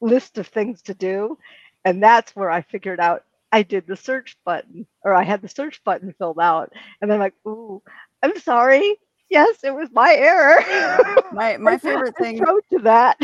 [0.00, 1.38] list of things to do.
[1.84, 5.48] And that's where I figured out I did the search button or I had the
[5.48, 6.72] search button filled out.
[7.00, 7.82] And then I'm like, ooh,
[8.22, 8.98] I'm sorry.
[9.28, 10.60] Yes, it was my error.
[11.32, 13.16] My my favorite thing to that.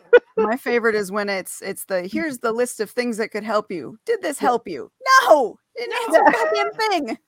[0.36, 3.70] my favorite is when it's it's the here's the list of things that could help
[3.70, 3.98] you.
[4.04, 4.90] Did this help you?
[5.22, 7.18] No, it didn't answer a goddamn thing.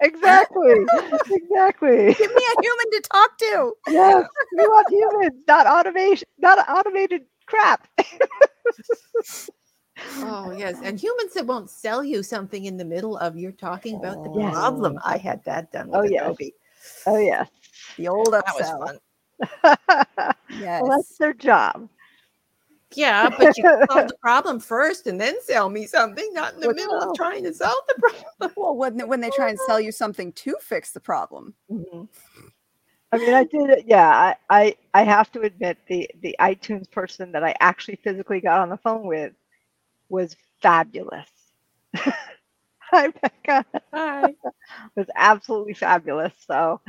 [0.00, 0.74] exactly.
[1.30, 2.14] exactly.
[2.14, 3.72] Give me a human to talk to.
[3.88, 4.28] Yes.
[4.58, 7.88] We want humans, not automation, not automated crap.
[10.20, 13.96] Oh yes, and humans that won't sell you something in the middle of you're talking
[13.96, 14.52] about the Yes.
[14.54, 14.98] problem.
[15.04, 16.22] I had that done with Oh, yes.
[16.22, 16.54] Adobe.
[17.06, 17.48] Oh yes.
[17.96, 18.86] The old That was upsell.
[18.86, 20.34] fun.
[20.60, 20.82] Yes.
[20.82, 21.88] well, that's their job.
[22.94, 26.66] Yeah, but you solve the problem first and then sell me something, not in the
[26.68, 27.10] Well, middle no.
[27.10, 27.94] of trying to solve the
[28.38, 28.54] problem.
[28.56, 31.54] well, when when they try and sell you something to fix the problem.
[31.70, 32.08] Mhm.
[33.12, 33.84] I mean, I did.
[33.86, 38.40] Yeah, I, I, I have to admit the the iTunes person that I actually physically
[38.40, 39.32] got on the phone with
[40.10, 41.28] was fabulous.
[42.80, 43.66] Hi, Becca.
[43.94, 44.34] Hi.
[44.96, 46.34] Was absolutely fabulous.
[46.46, 46.80] So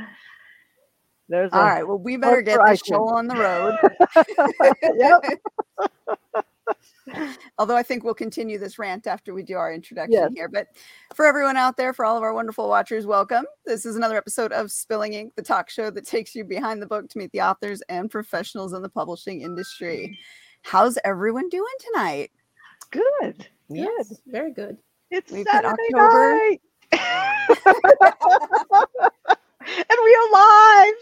[1.28, 1.86] there's a, All right.
[1.88, 3.78] Well, we better get this show on the road.
[4.92, 5.20] Yep.
[7.58, 10.30] Although I think we'll continue this rant after we do our introduction Yes.
[10.34, 10.48] here.
[10.48, 10.68] But
[11.14, 13.44] for everyone out there, for all of our wonderful watchers, welcome.
[13.66, 16.86] This is another episode of Spilling Ink, the talk show that takes you behind the
[16.86, 20.18] book to meet the authors and professionals in the publishing industry.
[20.62, 22.30] How's everyone doing tonight?
[22.90, 23.46] Good.
[23.68, 24.76] Yes, very good.
[25.10, 26.36] It's We've Saturday October.
[26.36, 26.60] night.
[29.66, 30.94] and we are live,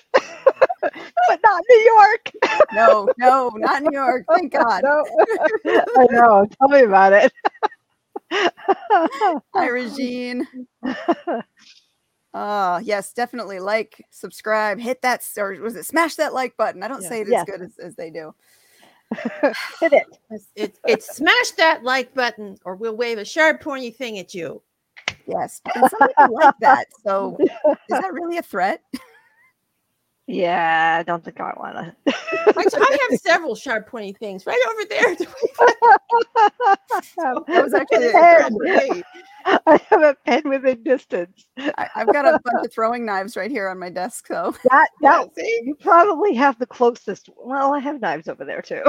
[1.29, 2.31] but not New York.
[2.73, 4.25] No, no, not New York.
[4.33, 4.83] Thank God.
[4.83, 5.05] No.
[5.67, 6.47] I know.
[6.59, 7.33] Tell me about it.
[9.55, 10.47] Hi, Regine.
[12.35, 16.83] Uh, yes, definitely like, subscribe, hit that, or was it smash that like button?
[16.83, 17.09] I don't Yeah.
[17.09, 17.41] say it Yes.
[17.49, 18.35] as good as, as they do.
[19.81, 20.05] Hit it.
[20.31, 24.35] It's, it's, it's smash that like button or we'll wave a sharp pointy thing at
[24.35, 24.61] you.
[25.29, 26.87] Yes, and some people like that.
[27.05, 27.47] So is
[27.89, 28.83] that really a threat?
[30.27, 32.15] Yeah, I don't think I want to.
[32.15, 35.17] I have several sharp pointy things right over there.
[37.17, 38.37] That was actually a pen.
[38.37, 39.03] threat for me.
[39.45, 41.47] I have a pen within distance.
[41.59, 44.27] I, I've got a bunch of throwing knives right here on my desk.
[44.27, 45.63] So That that See?
[45.65, 47.29] you probably have the closest.
[47.37, 48.83] Well, I have knives over there too.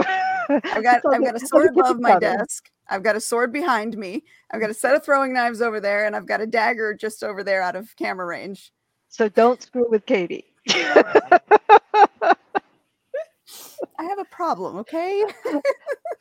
[0.50, 2.70] I've got So I've got a sword above my desk.
[2.90, 4.24] I've got a sword behind me.
[4.52, 7.24] I've got a set of throwing knives over there, and I've got a dagger just
[7.24, 8.72] over there out of camera range.
[9.10, 10.46] So don't screw with Katie.
[10.70, 11.40] I
[14.04, 15.24] have a problem, okay?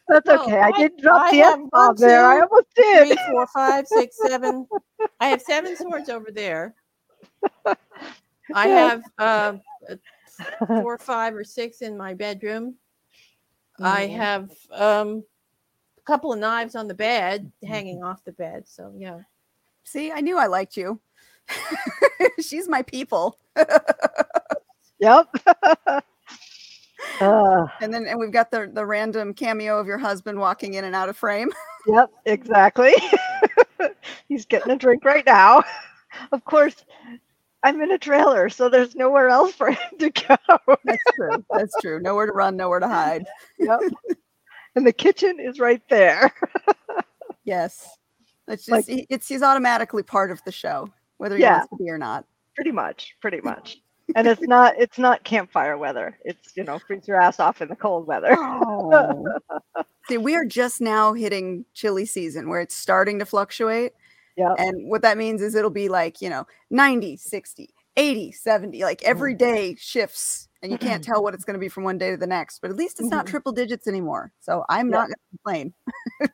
[0.09, 0.61] That's Well, okay.
[0.61, 2.27] I I- did drop I the F bomb there.
[2.27, 3.19] I almost Three, did.
[3.31, 4.67] four, five, six, seven.
[5.21, 6.75] I have seven swords over there.
[8.55, 9.55] I have uh,
[10.67, 12.77] four, five, or six in my bedroom.
[13.81, 14.17] I Mhm.
[14.17, 15.25] have um,
[15.99, 18.65] a couple of knives on the bed, hanging off the bed.
[18.69, 19.21] So yeah,
[19.85, 21.01] See, I knew I liked you.
[22.41, 23.39] She's my people.
[25.01, 25.29] Yep.
[27.21, 30.85] Uh, And then and we've got the the random cameo of your husband walking in
[30.85, 31.51] and out of frame.
[31.87, 32.93] yep, exactly.
[34.29, 35.63] He's getting a drink right now.
[36.33, 36.85] Of course,
[37.65, 40.37] I'm in a trailer, so there's nowhere else for him to go.
[40.85, 41.45] That's true.
[41.51, 42.01] That's true.
[42.01, 43.27] Nowhere to run, nowhere to hide.
[43.59, 43.81] Yep.
[44.77, 46.33] And the kitchen is right there.
[47.45, 47.89] Yes.
[48.47, 51.59] It's just Like- it's he's automatically part of the show, whether he Yeah.
[51.59, 52.27] wants to be or not.
[52.55, 53.79] Pretty much, pretty much.
[54.17, 56.19] And it's not it's not campfire weather.
[56.25, 58.35] It's, you know, freeze your ass off in the cold weather.
[58.39, 59.25] Oh.
[60.09, 63.93] See, we are just now hitting chilly season where it's starting to fluctuate.
[64.39, 64.55] Yep.
[64.59, 69.03] And what that means is it'll be like, you know, 90, 60, 80, 70, like
[69.03, 69.39] every mm.
[69.39, 72.17] day shifts and you can't tell what it's going to be from one day to
[72.17, 74.33] the next, but at least it's not triple digits anymore.
[74.41, 74.97] So I'm Yeah.
[74.97, 76.31] not going to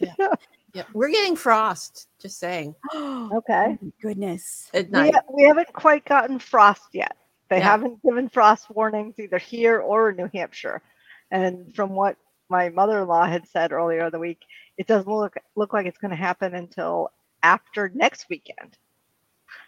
[0.00, 0.34] complain.
[0.74, 2.08] yeah, we're getting frost.
[2.20, 3.78] Just saying Okay.
[3.82, 4.68] Oh goodness.
[4.74, 5.14] at We, night.
[5.14, 7.16] ha- we haven't quite gotten frost yet.
[7.50, 7.64] They Yeah.
[7.64, 10.82] haven't given frost warnings either here or in New Hampshire.
[11.30, 12.16] And from what
[12.48, 14.40] my mother-in-law had said earlier in the week,
[14.76, 17.10] it doesn't look look like it's going to happen until
[17.42, 18.78] after next weekend.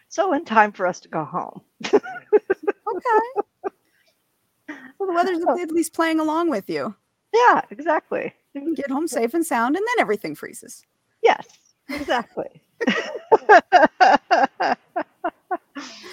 [0.08, 1.60] So in time for us to go home.
[1.84, 3.20] Okay.
[4.98, 6.94] well, the weather's at least playing along with you.
[7.32, 8.34] Yeah, exactly.
[8.74, 10.84] Get home safe and sound, and then everything freezes.
[11.22, 11.46] Yes,
[11.88, 12.62] exactly.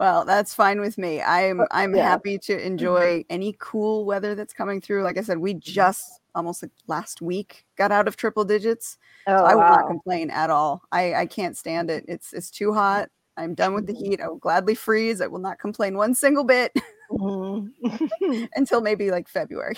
[0.00, 1.22] Well, that's fine with me.
[1.22, 2.02] I'm Uh, I'm yeah.
[2.08, 5.02] happy to enjoy any cool weather that's coming through.
[5.04, 8.98] Like I said, we just almost like last week got out of triple digits.
[9.28, 10.82] oh, so I will not complain at all.
[10.90, 12.04] I I can't stand it.
[12.08, 13.08] It's it's too hot.
[13.36, 14.20] I'm done with the heat.
[14.20, 15.20] I will gladly freeze.
[15.20, 16.72] I will not complain one single bit
[17.10, 17.70] Mhm.
[18.56, 19.76] until maybe like February.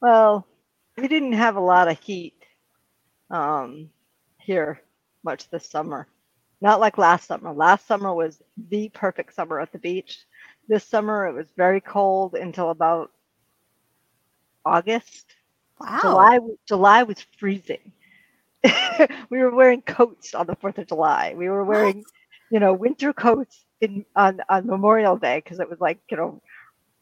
[0.00, 0.46] well,
[0.98, 2.34] we didn't have a lot of heat
[3.30, 3.88] um,
[4.38, 4.80] here
[5.24, 6.08] much this summer.
[6.60, 7.52] Not like last summer.
[7.52, 10.24] Last summer was the perfect summer at the beach.
[10.68, 13.10] This summer it was very cold until about
[14.64, 15.34] August.
[15.80, 15.98] Wow.
[16.00, 17.92] July July was freezing.
[19.30, 21.34] we were wearing coats on the 4th of July.
[21.36, 22.12] We were wearing, What?
[22.50, 26.40] you know, winter coats in on on Memorial Day because it was like, you know,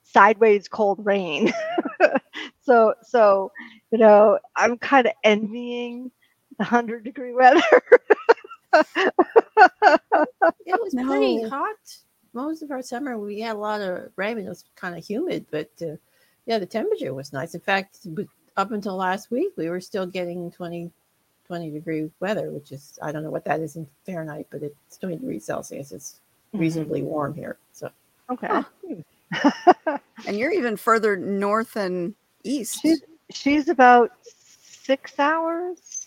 [0.03, 1.53] sideways cold rain.
[2.63, 3.53] so so,
[3.91, 6.11] you know, I'm kind of envying
[6.59, 7.63] the 100 degree weather.
[10.67, 11.77] It was pretty hot
[12.33, 13.19] most of our summer.
[13.19, 14.39] We had a lot of rain.
[14.39, 15.97] and It was kind of humid, but uh,
[16.47, 17.55] yeah, the temperature was nice.
[17.55, 18.07] In fact,
[18.57, 20.91] up until last week, we were still getting 20,
[21.47, 24.99] 20 degree weather, which is I don't know what that is in Fahrenheit, but it's
[24.99, 25.93] twenty degrees Celsius.
[25.93, 26.21] It's
[26.53, 27.57] reasonably warm here.
[27.73, 27.91] So
[28.31, 28.63] Okay.
[30.27, 32.81] and you're even further north and east.
[32.83, 35.98] She's she's about six hours.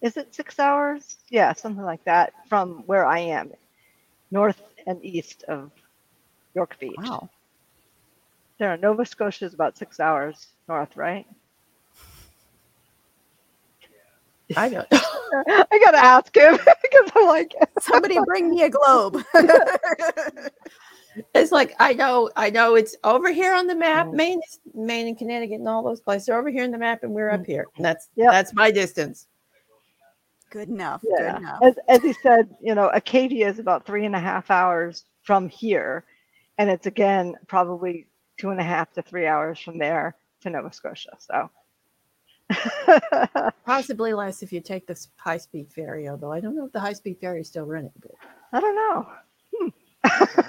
[0.00, 1.16] Is it six hours?
[1.28, 3.52] Yeah, something like that from where I am,
[4.30, 5.72] north and east of
[6.54, 6.94] York Beach.
[6.98, 7.28] Wow.
[8.58, 11.26] There, Nova Scotia is about six hours north, right?
[14.56, 14.86] I don't.
[14.92, 19.22] I gotta ask him because I'm like, Somebody bring me a globe.
[21.34, 24.06] It's like I know, I know it's over here on the map.
[24.06, 24.12] Mm.
[24.12, 27.02] Maine, is, Maine and Connecticut and all those places are over here in the map,
[27.02, 27.66] and we're up here.
[27.76, 28.30] And that's Yep.
[28.30, 29.26] that's my distance.
[30.50, 31.02] Good enough.
[31.02, 31.36] Good yeah.
[31.36, 31.60] enough.
[31.62, 35.48] As, as he said, you know, Acadia is about three and a half hours from
[35.48, 36.04] here,
[36.56, 38.06] and it's again probably
[38.38, 41.16] two and a half to three hours from there to Nova Scotia.
[41.18, 41.50] So.
[43.66, 46.80] Possibly less if you take this high speed ferry, although I don't know if the
[46.80, 47.92] high speed ferry is still running.
[48.00, 48.12] But
[48.52, 49.06] I don't know.
[49.54, 50.40] Hmm.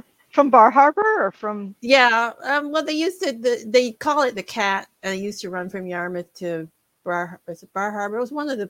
[0.34, 4.34] from Bar Harbor or from yeah, um, well, they used to the, they call it
[4.34, 6.68] the cat, and it used to run from Yarmouth to
[7.04, 8.18] Bar, is it Bar Harbor.
[8.18, 8.68] It was one of the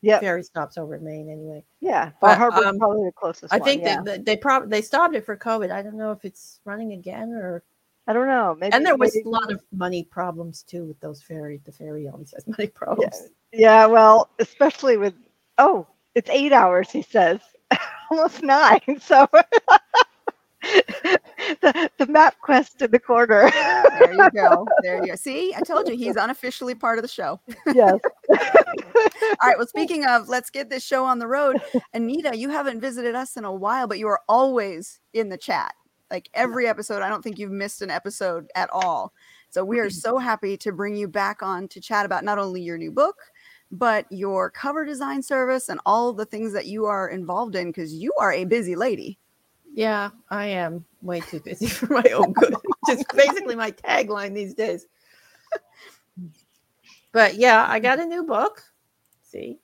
[0.00, 1.64] yeah, ferry stops over in Maine, anyway.
[1.80, 2.10] yeah.
[2.20, 4.02] Bar Harbor um, probably the closest I think yeah.
[4.02, 5.70] that they, they probably they stopped it for COVID.
[5.70, 7.62] I don't know if it's running again or.
[8.06, 8.56] I don't know.
[8.58, 11.60] Maybe and there was maybe- a lot of money problems too with those ferry.
[11.64, 13.28] The ferry always has money problems.
[13.52, 15.14] Yeah, well, especially with
[15.58, 16.90] oh, it's eight hours.
[16.90, 17.40] He says
[18.10, 18.98] almost nine.
[19.00, 19.28] So
[21.62, 23.50] the the MapQuest in the corner.
[23.50, 24.66] There you go.
[24.82, 25.14] There you go.
[25.16, 27.40] See, I told you he's unofficially part of the show.
[27.74, 27.98] yes.
[28.30, 28.36] All
[29.42, 29.56] right.
[29.56, 31.60] Well, speaking of, let's get this show on the road.
[31.94, 35.74] Anita, you haven't visited us in a while, but you are always in the chat.
[36.10, 39.12] Like every episode, I don't think you've missed an episode at all.
[39.50, 42.60] So we are so happy to bring you back on to chat about not only
[42.60, 43.16] your new book,
[43.70, 47.94] but your cover design service and all the things that you are involved in because
[47.94, 49.18] you are a busy lady.
[49.74, 52.54] Yeah, I am way too busy for my own good.
[52.86, 54.86] Just basically my tagline these days.
[57.12, 58.62] But yeah, I got a new book.
[59.22, 59.58] See?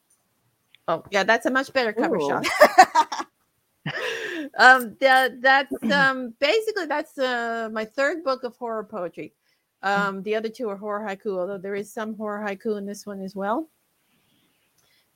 [0.89, 2.29] Oh, yeah, that's a much better cover Ooh.
[2.29, 2.47] shot.
[4.59, 9.33] um that that's um basically that's uh my third book of horror poetry.
[9.83, 13.07] Um the other two are horror haiku, although there is some horror haiku in this
[13.07, 13.69] one as well.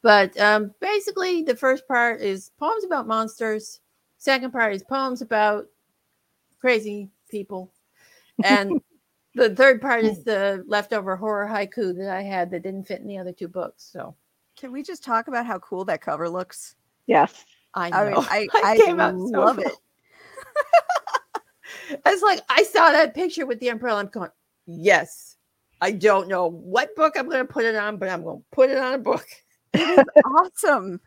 [0.03, 3.81] But um basically the first part is poems about monsters.
[4.19, 5.67] Second part is poems about
[6.61, 7.73] crazy people.
[8.45, 8.81] And
[9.35, 13.07] the third part is the leftover horror haiku that I had that didn't fit in
[13.07, 13.89] the other two books.
[13.93, 14.15] So
[14.57, 16.77] Can we just talk about how cool that cover looks?
[17.07, 17.45] Yes.
[17.75, 17.97] I know.
[17.97, 19.73] I mean, I, I I came out so love it.
[22.05, 24.01] It's like I saw that picture with the umbrella.
[24.01, 24.31] I'm going,
[24.67, 25.37] yes.
[25.81, 28.45] I don't know what book I'm going to put it on, but I'm going to
[28.51, 29.27] put it on a book.
[30.25, 31.01] Awesome.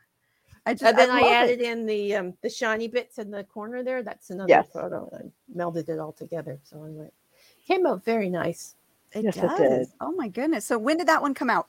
[0.65, 1.33] I just, And then I, it.
[1.33, 4.03] added in the um, the shiny bits in the corner there.
[4.03, 4.67] That's another Yes.
[4.71, 5.09] photo.
[5.13, 6.59] I melded it all together.
[6.63, 7.09] So I anyway,
[7.67, 8.75] came out very nice.
[9.13, 9.57] It Yes, it does.
[9.57, 9.87] did.
[10.01, 10.65] Oh my goodness.
[10.65, 11.67] So when did that one come out?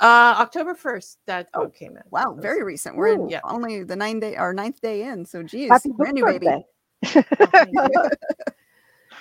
[0.00, 2.04] Uh, October first, that Oh, came out.
[2.10, 2.96] Wow, was- very recent.
[2.96, 3.40] We're in Yeah.
[3.44, 5.24] only the nine day or ninth day in.
[5.24, 6.46] So geez, Happy brand new baby.
[6.46, 6.64] birthday.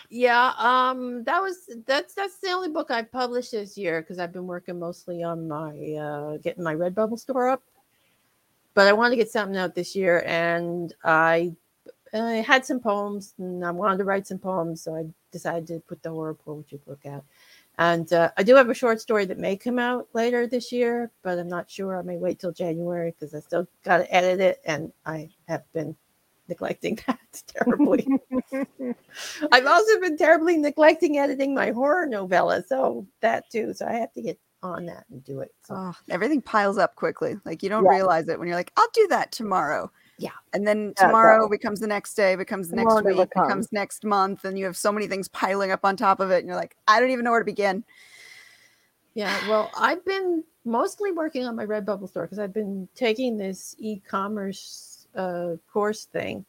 [0.09, 4.31] yeah um that was that's that's the only book i've published this year because i've
[4.31, 7.61] been working mostly on my uh getting my redbubble store up
[8.77, 11.51] but i wanted to get something out this year and i
[12.13, 15.79] i had some poems and i wanted to write some poems so i decided to
[15.87, 17.25] put the horror poetry book out
[17.79, 21.09] and uh, i do have a short story that may come out later this year
[21.23, 24.39] but i'm not sure i may wait till january because i still got to edit
[24.39, 25.95] it and i have been
[26.47, 28.07] neglecting that terribly
[29.51, 33.73] I've also been terribly neglecting editing my horror novella, so that too.
[33.73, 35.53] So I have to get on that and do it.
[35.63, 37.35] So Oh, everything piles up quickly.
[37.45, 37.91] Like you don't Yeah.
[37.91, 39.91] realize it when you're like, I'll do that tomorrow.
[40.17, 40.31] Yeah.
[40.53, 41.49] And then Yeah, tomorrow no.
[41.49, 43.47] becomes the next day, becomes the Tomorrow next never week, comes.
[43.47, 46.39] becomes next month, and you have so many things piling up on top of it,
[46.39, 47.83] and you're like, I don't even know where to begin.
[49.13, 53.75] Yeah, well, I've been mostly working on my Redbubble store because I've been taking this
[53.79, 56.45] e-commerce uh, course thing,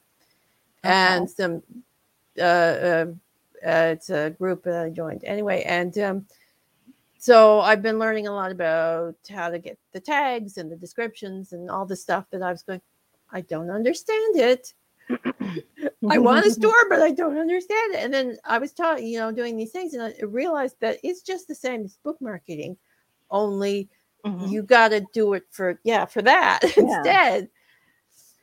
[0.84, 1.62] and some
[2.38, 3.06] uh, uh,
[3.66, 6.26] uh, it's a group that I joined anyway, and um,
[7.18, 11.52] so I've been learning a lot about how to get the tags and the descriptions
[11.52, 12.80] and all the stuff that I was going.
[13.30, 14.72] I don't understand it.
[16.10, 18.04] I want a store, but I don't understand it.
[18.04, 21.22] And then I was taught, you know, doing these things, and I realized that it's
[21.22, 22.76] just the same as book marketing,
[23.30, 23.88] only
[24.24, 24.50] Mhm.
[24.50, 27.48] you got to do it for yeah for that instead.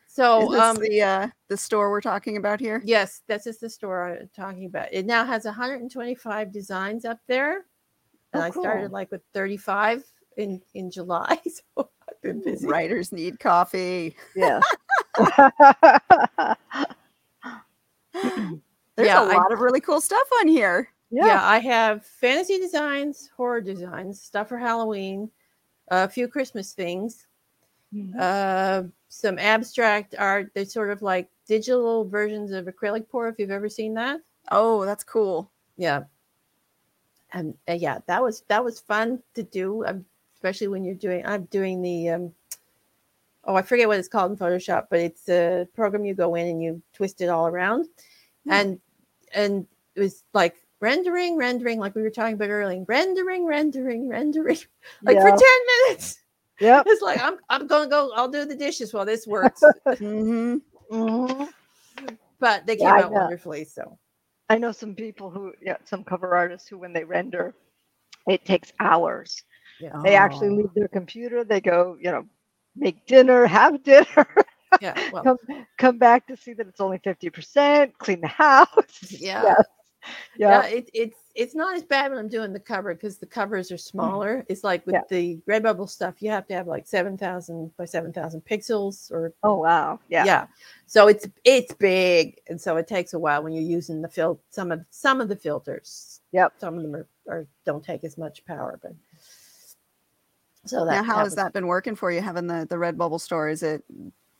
[0.08, 2.82] So Is this um, the uh, the store we're talking about here?
[2.86, 4.90] yes, that's just the store I'm talking about.
[4.92, 7.66] It now has 125 designs up there,
[8.36, 10.04] and Oh, I started like with 35
[10.38, 11.40] in in July.
[11.76, 12.68] So I've been busy.
[12.68, 14.16] Writers need coffee.
[14.36, 14.60] Yeah.
[18.14, 20.90] There's Yeah, a I- lot of really cool stuff on here.
[21.12, 21.40] yeah.
[21.44, 25.30] I have fantasy designs, horror designs, stuff for Halloween,
[25.90, 27.28] a few Christmas things,
[27.94, 28.16] Mhm.
[28.20, 30.52] uh, some abstract art.
[30.54, 33.28] They're sort of like digital versions of acrylic pour.
[33.28, 35.52] If you've ever seen that, Oh, that's cool.
[35.78, 36.04] yeah.
[37.36, 41.26] And uh, yeah, that was that was fun to do, um, especially when you're doing.
[41.26, 42.10] I'm doing the.
[42.10, 42.34] Um,
[43.44, 46.48] oh, I forget what it's called in Photoshop, but it's a program you go in
[46.48, 47.88] and you twist it all around,
[48.46, 48.52] Hmm.
[48.52, 48.80] and
[49.34, 54.58] and it was like rendering, rendering, like we were talking about earlier, rendering, rendering, rendering,
[55.06, 56.20] like for ten minutes.
[56.60, 58.12] Yeah, It's like I'm I'm gonna go.
[58.16, 60.58] I'll do the dishes while this works, hmm
[60.92, 61.48] Mhm.
[62.40, 63.66] but they came Yeah, out wonderfully.
[63.66, 63.98] So
[64.50, 67.54] I know some people who, yeah, some cover artists who, when they render,
[68.28, 69.44] it takes hours.
[69.80, 70.58] yeah, They actually Oh.
[70.58, 71.44] leave their computer.
[71.44, 72.26] They go, you know,
[72.76, 74.28] make dinner, have dinner,
[74.80, 75.02] yeah.
[75.10, 75.38] Well, come
[75.78, 78.68] come back to see that it's only fifty percent, clean the house.
[79.10, 79.56] Yeah.
[79.64, 79.66] Yes.
[80.46, 80.66] yeah, Yeah.
[80.66, 83.76] it, it's it's not as bad when I'm doing the cover because the covers are
[83.76, 83.80] mm.
[83.82, 84.46] smaller.
[84.48, 85.02] It's like with Yeah.
[85.10, 89.34] the Redbubble stuff, you have to have like seven thousand by seven thousand pixels, or
[89.44, 90.00] Oh wow.
[90.10, 90.26] yeah.
[90.26, 90.48] Yeah.
[90.86, 94.40] So it's it's big, and so it takes a while when you're using the fil
[94.50, 96.22] some of some of the filters.
[96.32, 96.54] Yep.
[96.58, 98.94] Some of them are, are don't take as much power, but
[100.66, 102.78] so that Now, how that has was- that been working for you having the the
[102.78, 103.50] Redbubble store?
[103.50, 103.84] Is it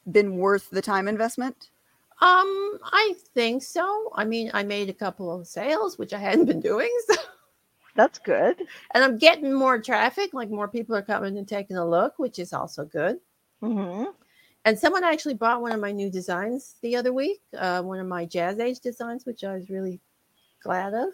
[0.10, 1.70] been worth the time investment?
[2.22, 4.12] Um, I think so.
[4.16, 7.16] I mean, I made a couple of sales, which I hadn't been doing, so
[7.96, 8.58] That's good.
[8.94, 10.34] and I'm getting more traffic.
[10.34, 13.20] Like more people are coming and taking a look, which is also good.
[13.62, 14.06] hmm
[14.64, 18.08] And someone actually bought one of my new designs the other week, uh, one of
[18.08, 20.00] my Jazz Age designs, which I was really
[20.64, 21.10] glad of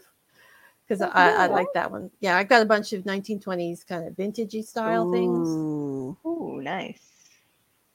[0.87, 2.11] because Oh, I, I like that one.
[2.19, 5.47] Yeah, I've got a bunch of 1920s kind of vintagey style things.
[5.49, 6.17] Ooh.
[6.25, 7.20] Ooh, nice.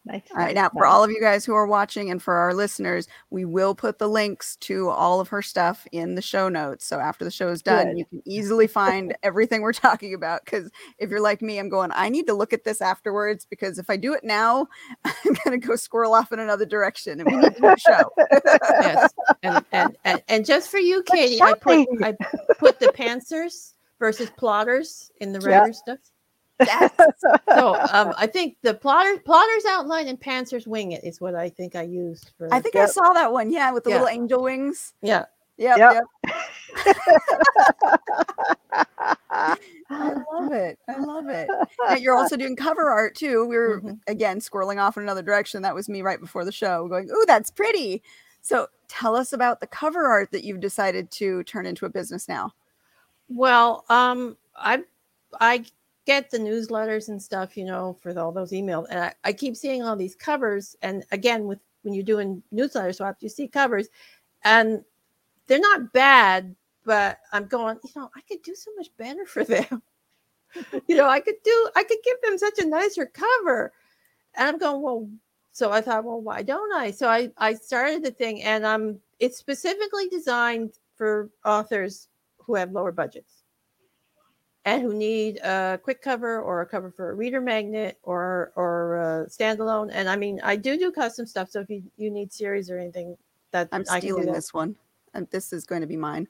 [0.07, 0.23] Nice.
[0.31, 3.09] All right, now for all of you guys who are watching and for our listeners,
[3.31, 6.87] we will put the links to all of her stuff in the show notes.
[6.87, 7.99] So after the show is done, Good.
[7.99, 10.45] you can easily find everything we're talking about.
[10.45, 10.71] Because
[11.01, 13.91] if you're like me, I'm going, I need to look at this afterwards because if
[13.91, 14.69] I do it now,
[15.05, 18.13] I'm going to go squirrel off in another direction and we need to show.
[18.81, 21.89] yes, and, and and and just for you, Katie, I put.
[22.03, 22.15] I
[22.59, 25.99] put the pantsers versus plotters in the writer stuff.
[26.61, 26.91] Yes.
[27.55, 31.49] So um, I think the plotter plotters outline and pantsers wing it is what I
[31.51, 32.49] think I used for.
[32.53, 33.51] I think I saw that one.
[33.51, 33.97] Yeah, with the Yeah.
[33.97, 34.95] little angel wings.
[35.03, 35.25] yeah,
[35.59, 35.95] Yep, Yep.
[35.95, 36.05] yep.
[39.91, 40.79] I love it.
[40.89, 41.49] I love it.
[41.89, 43.47] Now, you're also doing cover art too.
[43.47, 44.01] We were Mhm.
[44.07, 45.63] again squirreling off in another direction.
[45.63, 48.03] That was me right before the show, going, "Ooh, that's pretty."
[48.43, 52.29] So, tell us about the cover art that you've decided to turn into a business
[52.29, 52.53] now.
[53.29, 54.85] Well, um, I
[55.41, 55.65] I
[56.07, 59.57] get the newsletters and stuff, you know, for all those emails, and I, I keep
[59.57, 60.77] seeing all these covers.
[60.83, 63.89] And again, with when you're doing newsletter swaps, you see covers,
[64.45, 64.83] and
[65.47, 69.45] they're not bad, but I'm going, you know, I could do so much better for
[69.45, 69.83] them.
[70.87, 73.73] you know, I could do, I could give them such a nicer cover,
[74.35, 75.09] and I'm going, well.
[75.53, 76.91] So I thought, well, why don't I?
[76.91, 82.09] So I I started the thing, and I'm it's specifically designed for authors
[82.39, 83.36] who have lower budgets
[84.67, 88.97] and who need a quick cover or a cover for a reader magnet or or
[88.97, 89.91] a standalone.
[89.93, 91.51] And I mean, I do do custom stuff.
[91.51, 93.17] So if you, you need series or anything,
[93.53, 94.77] that I'm I can do stealing this one,
[95.15, 96.29] and this is going to be mine.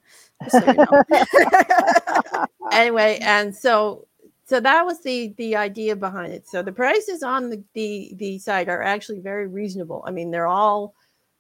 [0.48, 1.02] So you know.
[2.72, 4.06] Anyway, and so
[4.44, 6.46] so that was the the idea behind it.
[6.46, 10.04] So the prices on the the the site are actually very reasonable.
[10.06, 10.94] I mean, they're all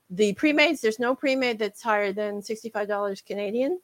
[0.08, 0.80] the pre-mades.
[0.80, 3.80] There's no pre-made that's higher than sixty five dollars Canadian.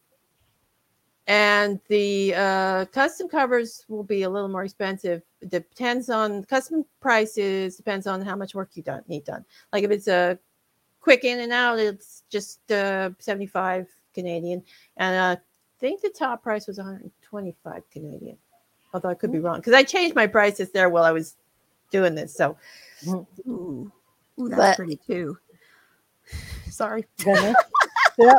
[1.28, 5.22] And the uh, custom covers will be a little more expensive.
[5.40, 7.76] It depends on custom prices.
[7.76, 9.44] Depends on how much work you done, need done.
[9.72, 10.36] Like if it's a
[11.00, 14.64] quick in and out, it's just uh, seventy five Canadian.
[14.96, 15.44] And uh, I
[15.78, 18.36] think the top price was one hundred twenty five Canadian.
[18.92, 21.36] although I could be wrong because I changed my prices there while I was
[21.92, 22.34] doing this.
[22.34, 22.56] So,
[23.06, 23.92] Ooh, Ooh
[24.48, 25.38] that's But- pretty too.
[26.68, 27.04] Sorry.
[28.18, 28.38] Yeah.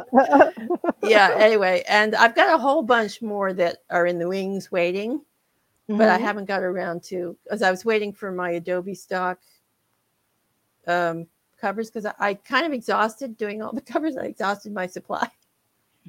[1.01, 1.36] yeah.
[1.38, 5.22] Anyway, and I've got a whole bunch more that are in the wings waiting,
[5.88, 6.22] but I Mhm.
[6.22, 9.39] haven't got around to as I was waiting for my Adobe stock
[10.88, 11.27] um,
[11.60, 14.18] covers because I, I kind of exhausted doing all the covers.
[14.18, 15.30] I exhausted my supply.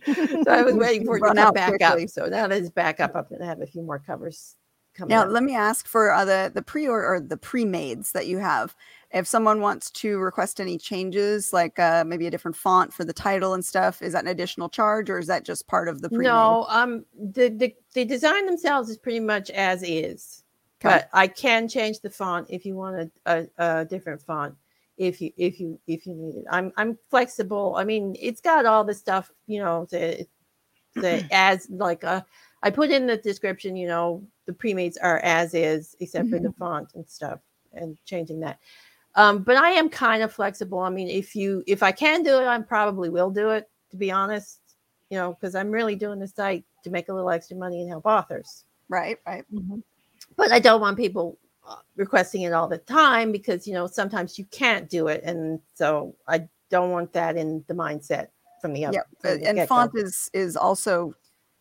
[0.05, 2.05] so I was waiting for it to come back quickly.
[2.05, 2.09] up.
[2.11, 4.57] So now that it's back up, I'm going to have a few more covers
[4.95, 8.27] coming Now, let me ask for uh, the the pre or the pre mades that
[8.27, 8.75] you have.
[9.15, 13.13] If someone wants to request any changes, like uh, maybe a different font for the
[13.13, 16.11] title and stuff, is that an additional charge or is that just part of the
[16.11, 16.27] pre?
[16.27, 20.43] No, um, the, the the design themselves is pretty much as is,
[20.85, 20.97] Okay.
[20.97, 24.57] but I can change the font if you want a, a, a different font.
[24.97, 27.77] If you if you if you need it, I'm I'm flexible.
[27.77, 30.27] I mean, it's got all the stuff you know the
[30.97, 32.23] the as like uh
[32.65, 33.77] I put in the description.
[33.77, 37.39] You know, the pre-mades are as is except for the font and stuff
[37.73, 38.59] and changing that.
[39.17, 40.81] Um, but I am kind of flexible.
[40.81, 43.69] I mean, if you if I can do it, I probably will do it.
[43.91, 44.61] To be honest,
[45.11, 47.89] you know, because I'm really doing this site to make a little extra money and
[47.89, 48.65] help authors.
[48.89, 49.45] Right, right.
[50.37, 54.39] But I don't want people uh, requesting it all the time because you know sometimes
[54.39, 58.29] you can't do it, and so I don't want that in the mindset
[58.61, 58.97] from the other.
[58.97, 59.67] Yeah, from the and get-go.
[59.67, 61.15] font is is also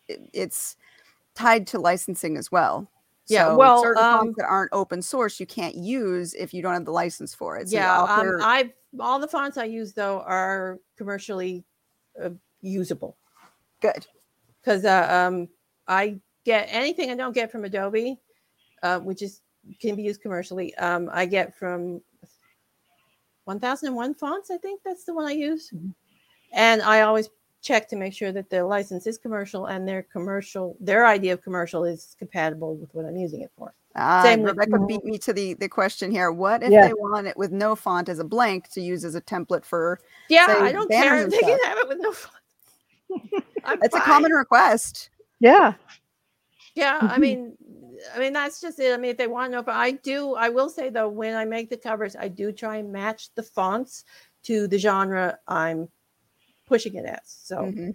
[0.08, 0.76] it's
[1.36, 2.90] tied to licensing as well.
[3.28, 6.62] Yeah, So well, certain um, fonts that aren't open source you can't use if you
[6.62, 7.70] don't have the license for it.
[7.70, 11.64] So yeah, um, I've all the fonts I use though are commercially
[12.22, 12.30] uh,
[12.62, 13.18] usable
[13.82, 14.06] good.
[14.62, 15.48] because uh, um,
[15.88, 18.20] I get anything I don't get from Adobe,
[18.82, 19.42] uh, which is
[19.80, 20.76] can be used commercially.
[20.76, 22.02] Um, I get from
[23.46, 25.72] 1001 fonts, I think that's the one I use.
[25.74, 25.94] Mhm.
[26.52, 27.30] And I always
[27.64, 31.42] check to make sure that the license is commercial and their commercial, their idea of
[31.42, 33.74] commercial is compatible with what I'm using it for.
[33.96, 36.32] Uh, Same with- Rebecca beat me to the the question here.
[36.32, 36.88] What if Yeah.
[36.88, 40.00] they want it with no font as a blank to use as a template for?
[40.30, 42.36] Yeah, Say I don't care banners if and they can have it with no font.
[43.64, 45.10] I'm It's a common request.
[45.40, 45.74] Yeah.
[46.76, 47.20] Yeah, I Mhm.
[47.20, 47.58] mean,
[48.16, 48.94] I mean that's just it.
[48.94, 50.34] I mean, if they want to know, but I do.
[50.34, 53.44] I will say though, when I make the covers, I do try and match the
[53.44, 54.06] fonts
[54.44, 55.88] to the genre I'm
[56.74, 57.20] pushing it as.
[57.26, 57.94] So Mhm.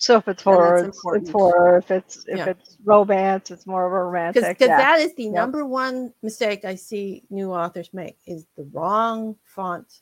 [0.00, 1.22] So if it's And horror, it's, important.
[1.24, 1.76] it's horror.
[1.78, 2.48] If it's if Yeah.
[2.50, 4.58] it's romance, it's more of a because romantic.
[4.58, 4.76] because Yeah.
[4.78, 5.32] that is the Yep.
[5.32, 10.00] number one mistake I see new authors make is the wrong font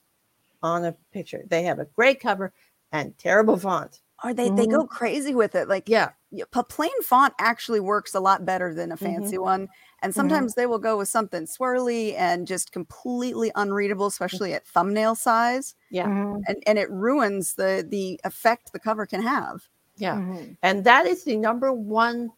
[0.62, 1.42] on a picture.
[1.48, 2.52] They have a great cover
[2.92, 4.00] and terrible font.
[4.24, 5.68] Or they they go crazy with it.
[5.68, 9.06] Like Yeah, y- a plain font actually works a lot better than a Mhm.
[9.08, 9.68] fancy one.
[10.02, 10.20] And mm-hmm.
[10.20, 14.10] sometimes they will go with something swirly and just completely unreadable, mm.
[14.10, 15.74] especially at thumbnail size.
[15.90, 16.42] yeah, Mhm.
[16.46, 19.62] And and it ruins the the effect the cover can have.
[19.98, 20.16] yeah.
[20.16, 20.56] Mhm.
[20.62, 22.30] and that is the number one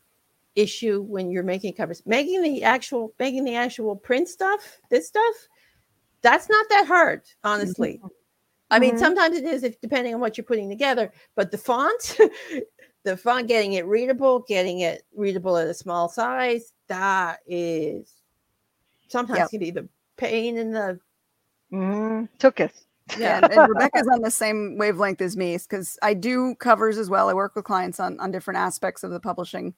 [0.54, 5.34] issue when you're making covers making the actual making the actual print stuff this stuff
[6.22, 7.48] that's not that hard mm-hmm.
[7.48, 8.08] honestly mm-hmm.
[8.70, 12.18] i mean sometimes it is if depending on what you're putting together but the font
[13.04, 18.12] the font getting it readable getting it readable at a small size that is
[19.08, 19.50] sometimes Yep.
[19.50, 20.98] can be the pain in the
[21.72, 22.28] Mhm.
[22.38, 22.72] Took it.
[23.18, 27.10] yeah And, and Rebecca's on the same wavelength as me because I do covers as
[27.10, 27.28] well.
[27.28, 29.74] I work with clients on, on different aspects of the publishing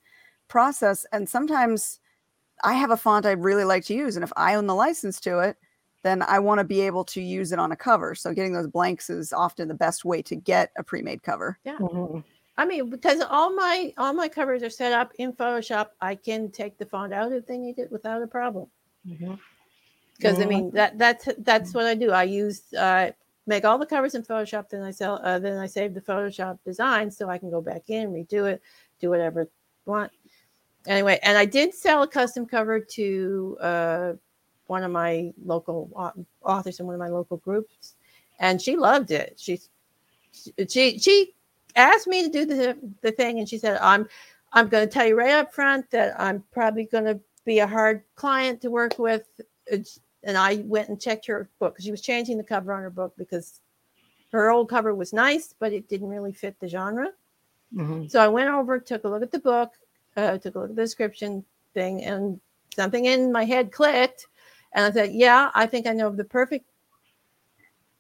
[0.49, 1.05] process.
[1.13, 2.01] And sometimes
[2.63, 4.17] I have a font I'd really like to use.
[4.17, 5.57] And if I own the license to it,
[6.03, 8.15] then I want to be able to use it on a cover.
[8.15, 11.59] So getting those blanks is often the best way to get a pre-made cover.
[11.67, 12.23] Mhm.
[12.57, 16.51] I mean, because all my all my covers are set up in Photoshop, I can
[16.51, 18.69] take the font out if they need it without a problem.
[19.07, 19.39] Mhm.
[20.17, 20.49] Because I Mhm.
[20.49, 22.11] mean that that's that's what I do.
[22.11, 23.13] I use uh,
[23.47, 26.59] make all the covers in Photoshop, then I sell, uh, then I save the Photoshop
[26.65, 28.63] design so I can go back in, redo it,
[29.01, 29.47] do whatever I
[29.91, 30.13] want.
[30.87, 34.13] Anyway, and I did sell a custom cover to uh,
[34.67, 35.91] one of my local
[36.43, 37.97] authors in one of my local groups,
[38.39, 39.35] and she loved it.
[39.37, 39.61] She
[40.69, 41.35] she she
[41.77, 44.09] asked me to do the the thing, and she said, "I'm
[44.53, 47.67] I'm going to tell you right up front that I'm probably going to be a
[47.67, 49.29] hard client to work with."
[49.67, 52.91] It's, and I went and checked her book she was changing the cover on her
[52.91, 53.61] book because
[54.33, 57.13] her old cover was nice, but it didn't really fit the genre.
[57.75, 58.11] Mhm.
[58.11, 59.73] So I went over, took a look at the book,
[60.17, 62.41] uh, took a look at the description thing, and
[62.75, 64.27] something in my head clicked.
[64.73, 66.67] And I said, Yeah, I think I know the perfect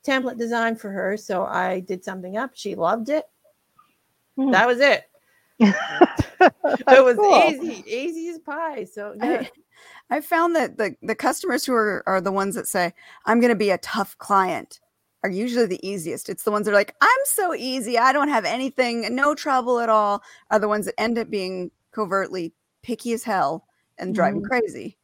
[0.04, 1.16] template design for her.
[1.16, 2.50] So I did something up.
[2.54, 3.28] She loved it.
[4.44, 4.50] Hmm.
[4.52, 5.04] That was it.
[6.88, 7.50] It was cool.
[7.50, 8.84] easy, easy as pie.
[8.84, 9.44] So yeah.
[10.10, 12.94] I, I found that the, the customers who are, are the ones that say,
[13.26, 14.80] I'm going to be a tough client
[15.22, 16.30] are usually the easiest.
[16.30, 17.98] It's the ones that are like, I'm so easy.
[17.98, 21.70] I don't have anything, no trouble at all, are the ones that end up being
[21.92, 23.66] covertly picky as hell
[23.98, 24.48] and drive me Mhm.
[24.48, 24.96] crazy.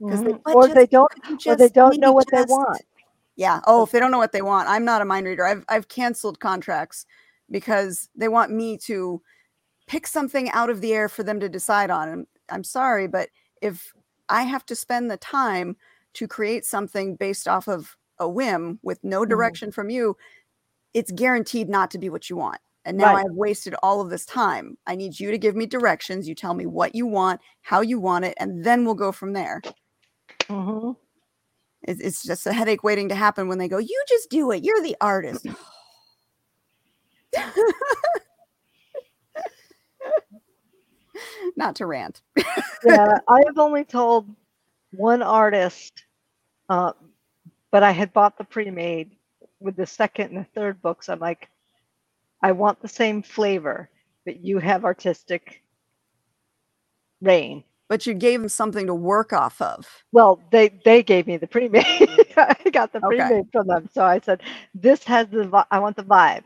[0.00, 0.42] 'Cause they- Mhm.
[0.44, 2.82] but or just- they don't Could you or they don't know what they want.
[3.36, 3.60] Yeah.
[3.66, 5.44] Oh, if they don't know what they want, I'm not a mind reader.
[5.46, 7.06] I've I've canceled contracts
[7.50, 9.22] because they want me to
[9.86, 12.08] pick something out of the air for them to decide on.
[12.08, 13.30] And I'm sorry, but
[13.62, 13.92] if
[14.28, 15.76] I have to spend the time
[16.14, 19.28] to create something based off of a whim with no Mhm.
[19.28, 20.16] direction from you,
[20.94, 22.60] it's guaranteed not to be what you want.
[22.84, 23.16] And now Right.
[23.16, 24.78] I've wasted all of this time.
[24.86, 26.28] I need you to give me directions.
[26.28, 29.34] You tell me what you want, how you want it, and then we'll go from
[29.34, 29.62] there.
[30.48, 30.96] Mhm.
[31.82, 34.64] It's, it's just a headache waiting to happen when they go, You just do it.
[34.64, 35.46] You're the artist.
[41.56, 42.20] Not to rant.
[42.84, 44.28] yeah, I have only told
[44.92, 46.04] one artist,
[46.68, 46.92] uh,
[47.70, 49.12] but I had bought the pre-made
[49.60, 51.08] with the second and the third books.
[51.08, 51.48] I'm like,
[52.42, 53.90] I want the same flavor,
[54.24, 55.62] but you have artistic
[57.20, 57.64] rein.
[57.88, 59.86] But you gave them something to work off of.
[60.12, 61.84] Well, they they gave me the pre-made.
[62.36, 64.42] I got the pre-made from them, so I said,
[64.74, 66.44] "This has the vi- I want the vibe,"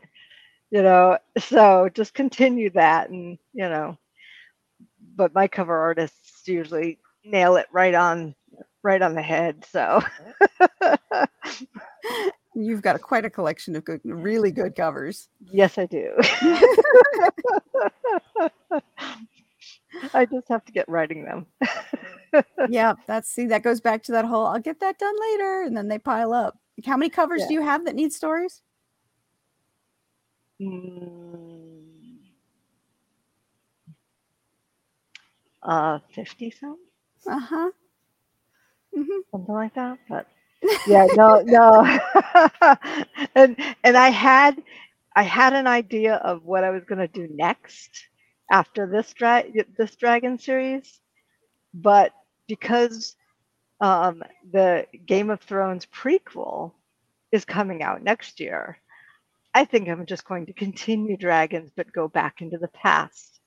[0.73, 1.17] you know.
[1.39, 3.97] So just continue that, and you know.
[5.15, 8.33] But my cover artists usually nail it right on,
[8.81, 9.65] right on the head.
[9.71, 10.01] So
[12.55, 15.27] You've got a, quite a collection of good, really good covers.
[15.51, 16.11] yes, I do.
[20.13, 21.45] I just have to get writing them.
[22.69, 25.77] yeah, that's see, that goes back to that whole I'll get that done later, and
[25.77, 26.57] then they pile up.
[26.85, 27.47] How many covers Yeah.
[27.49, 28.61] do you have that need stories?
[30.63, 32.19] Mm.
[35.63, 36.77] Uh, fifty some.
[37.27, 37.71] Uh-huh.
[38.95, 39.97] hmm something like that.
[40.09, 40.27] But
[40.85, 41.99] yeah, no, no.
[43.35, 44.61] and and I had
[45.15, 47.91] I had an idea of what I was going to do next
[48.51, 49.43] after this dra-
[49.77, 50.99] this dragon series,
[51.73, 52.11] but
[52.47, 53.15] because
[53.81, 56.71] um, the Game of Thrones prequel
[57.31, 58.77] is coming out next year,
[59.53, 63.39] I think I'm just going to continue dragons but go back into the past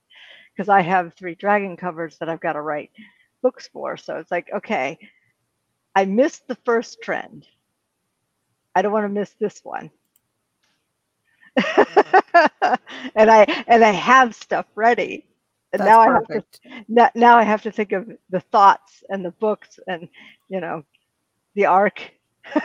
[0.55, 2.91] because I have three dragon covers that I've got to write
[3.41, 3.97] books for.
[3.97, 4.97] So it's like, okay,
[5.95, 7.45] I missed the first trend.
[8.75, 9.91] I don't want to miss this one.
[13.15, 15.25] and I and I have stuff ready.
[15.73, 16.59] And That's now I have to perfect.
[16.87, 20.07] now, now I have to think of the thoughts and the books and
[20.49, 20.83] you know
[21.55, 22.11] the arc.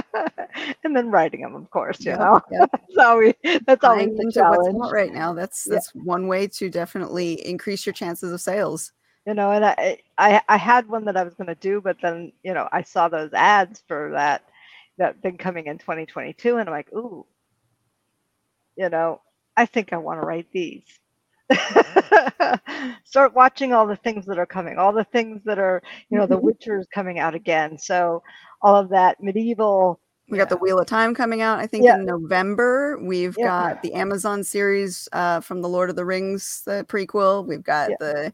[0.84, 2.40] and then writing them, of course, you know.
[2.50, 2.70] yep.
[2.86, 3.34] That's always
[3.66, 4.92] that's always the challenge.
[4.92, 5.32] right now.
[5.34, 5.74] That's Yeah.
[5.74, 8.92] that's one way to definitely increase your chances of sales.
[9.26, 11.96] you know and I, I i had one that i was going to do but
[12.02, 14.42] then you know i saw those ads for that
[14.98, 17.24] that thing coming in 2022 and i'm like ooh
[18.76, 19.20] you know
[19.56, 20.82] i think i want to write these
[23.04, 26.26] start watching all the things that are coming all the things that are you know
[26.26, 26.42] the Mhm.
[26.42, 28.22] witcher's coming out again so
[28.62, 29.98] all of that medieval
[30.28, 31.96] We got the Wheel of Time coming out, I think, Yeah.
[31.96, 32.98] in November.
[33.02, 33.46] We've Yeah.
[33.74, 37.46] got the Amazon series uh, from the Lord of the Rings, the prequel.
[37.46, 37.96] We've got Yeah.
[38.00, 38.32] the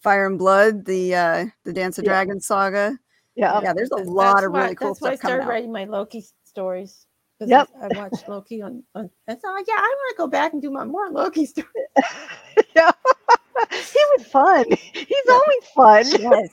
[0.00, 2.10] Fire and Blood, the uh, the Dance of Yeah.
[2.12, 2.98] Dragons saga.
[3.36, 5.36] yeah yeah, there's a That's lot of why- really cool That's why I stuff coming
[5.42, 7.06] started writing my Loki stories.
[7.38, 7.68] 'cause Yep.
[7.80, 9.08] I, I watched Loki on, on.
[9.28, 11.70] And so yeah, I want to go back and do my more Loki stories.
[12.76, 12.90] yeah
[13.70, 16.50] he was fun he's always fun Yes.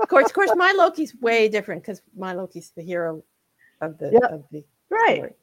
[0.00, 3.22] Of course, of course, my Loki's way different because my Loki's the hero
[3.80, 4.22] of the Yep.
[4.30, 5.34] of the right story.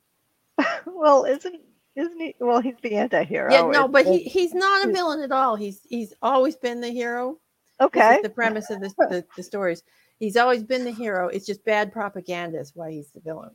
[0.85, 1.61] well isn't
[1.95, 5.31] isn't he well he's the anti-hero Yeah, no, but he he's not a villain at
[5.31, 5.55] all.
[5.55, 7.39] He's he's always been the hero.
[7.81, 9.83] Okay the premise of this, the the stories.
[10.19, 11.27] He's always been the hero.
[11.27, 13.51] It's just bad propaganda is why he's the villain.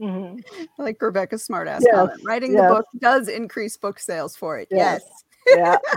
[0.00, 0.42] Mhm.
[0.78, 2.20] Like Rebecca's smartass Yes, comment.
[2.24, 2.62] Writing yes.
[2.62, 4.68] the book does increase book sales for it.
[4.70, 5.02] Yes.
[5.04, 5.24] Yes.
[5.54, 5.78] Yeah.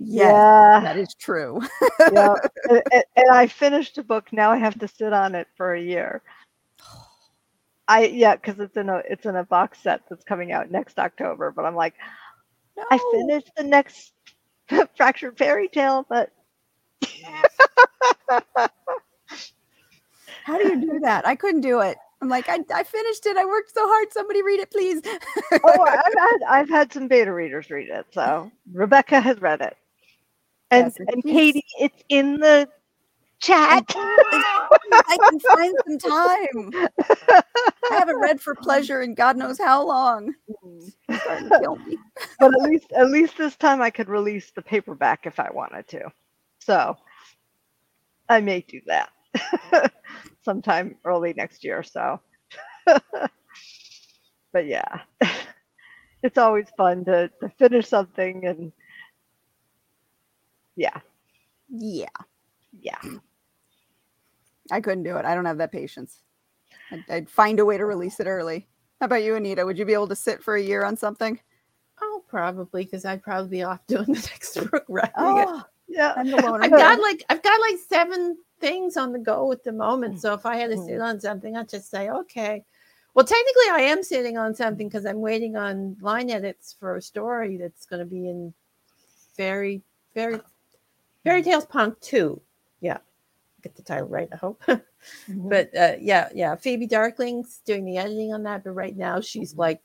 [0.00, 0.32] Yes.
[0.32, 0.80] yeah.
[0.80, 1.60] That is true.
[2.12, 2.34] yeah.
[2.70, 4.32] And, and- and I finished a book.
[4.32, 6.22] Now I have to sit on it for a year.
[7.88, 10.98] I yeah, because it's in a it's in a box set that's coming out next
[10.98, 11.50] October.
[11.50, 11.94] But I'm like,
[12.90, 14.12] I finished the next
[14.96, 16.30] fractured fairy tale, but
[20.44, 21.26] How do you do that?
[21.26, 21.96] I couldn't do it.
[22.20, 23.36] I'm like, I, I finished it.
[23.36, 24.12] I worked so hard.
[24.12, 25.02] Somebody read it, please.
[25.64, 28.06] oh, I've had I've had some beta readers read it.
[28.12, 29.76] So Rebecca has read it,
[30.70, 32.68] and Yes, and Katie, it's in the
[33.40, 33.84] chat.
[33.96, 36.88] I can find some time.
[37.30, 40.34] I haven't read for pleasure in God knows how long.
[40.50, 40.88] Mm-hmm.
[41.08, 41.98] It's starting to kill me.
[42.40, 45.86] but at least at least this time I could release the paperback if I wanted
[45.88, 46.10] to.
[46.60, 46.96] So
[48.28, 49.10] I may do that
[50.48, 51.82] sometime early next year.
[51.82, 52.20] So,
[52.86, 55.00] but yeah,
[56.22, 58.72] it's always fun to, to finish something and
[60.74, 61.00] yeah,
[61.68, 62.06] Yeah.
[62.80, 62.98] yeah.
[64.70, 65.26] I couldn't do it.
[65.26, 66.22] I don't have that patience.
[66.90, 68.66] I'd, I'd find a way to release it early.
[69.00, 69.66] How about you, Anita?
[69.66, 71.38] Would you be able to sit for a year on something?
[72.00, 75.48] Oh, probably because I'd probably be off doing the next book writing it.
[75.50, 76.14] Oh, Yeah.
[76.16, 76.64] I'm the loner.
[76.64, 79.76] I've got like I've got like seven things on the go at the Mm.
[79.76, 80.20] moment.
[80.20, 82.64] So if I had to sit on something, I'd just say, okay.
[83.14, 87.02] Well, technically, I am sitting on something because I'm waiting on line edits for a
[87.02, 88.52] story that's going to be in
[89.34, 89.82] fairy
[90.14, 90.40] fairy
[91.24, 92.40] fairy tales punk two.
[92.80, 92.98] Yeah,
[93.62, 94.28] get the title right.
[94.32, 94.62] I hope.
[95.28, 95.48] Mhm.
[95.48, 96.56] but uh, yeah, yeah.
[96.56, 99.80] Phoebe Darkling's doing the editing on that, but right now she's like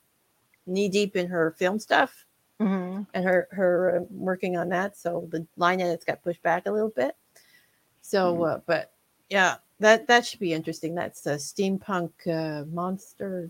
[0.66, 2.26] knee deep in her film stuff
[2.60, 3.06] Mhm.
[3.14, 4.98] and her her uh, working on that.
[4.98, 7.16] So the line edits got pushed back a little bit.
[8.04, 8.48] So, Mhm.
[8.48, 8.92] uh, but
[9.30, 10.94] yeah, that that should be interesting.
[10.94, 13.50] That's a steampunk uh, monster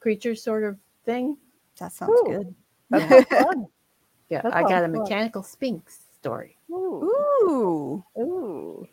[0.00, 1.38] creature sort of thing.
[1.78, 2.24] that sounds Ooh.
[2.26, 2.54] good.
[2.90, 3.54] That Yeah.
[4.28, 5.02] Yeah, That I got a sounds fun.
[5.02, 6.56] mechanical sphinx story.
[6.70, 7.02] Ooh.
[7.44, 8.88] Ooh, Ooh.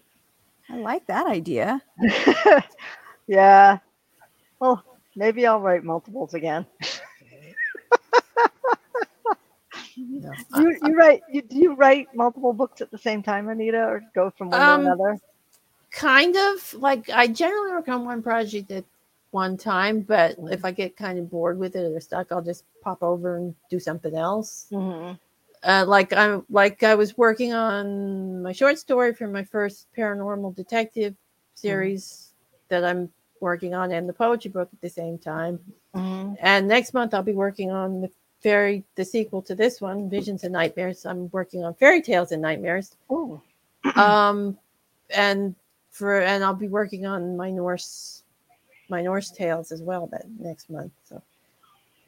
[0.69, 1.82] I like that idea.
[3.27, 3.79] yeah.
[4.60, 4.84] Well,
[5.15, 6.65] maybe I'll write multiples again.
[9.99, 13.83] No, You, you write you do you write multiple books at the same time, Anita,
[13.83, 15.19] or go from one Um, to another?
[15.91, 18.85] kind of like I generally work on one project at
[19.31, 22.63] one time, but if I get kind of bored with it or stuck, I'll just
[22.81, 24.67] pop over and do something else.
[24.71, 25.13] Mm-hmm.
[25.63, 30.55] uh, like I'm like I was working on my short story for my first paranormal
[30.55, 31.15] detective
[31.55, 32.33] series
[32.69, 35.59] that I'm working on and the poetry book at the same time.
[35.95, 36.35] Mm-hmm.
[36.41, 38.09] And next month I'll be working on the
[38.41, 41.06] fairy the sequel to this one, Visions and Nightmares.
[41.06, 42.95] I'm working on fairy tales and nightmares.
[43.12, 43.41] Ooh.
[43.95, 44.58] Um
[45.10, 45.56] and
[45.91, 48.23] for and I'll be working on my Norse
[48.89, 50.91] my Norse tales as well that next month.
[51.04, 51.21] So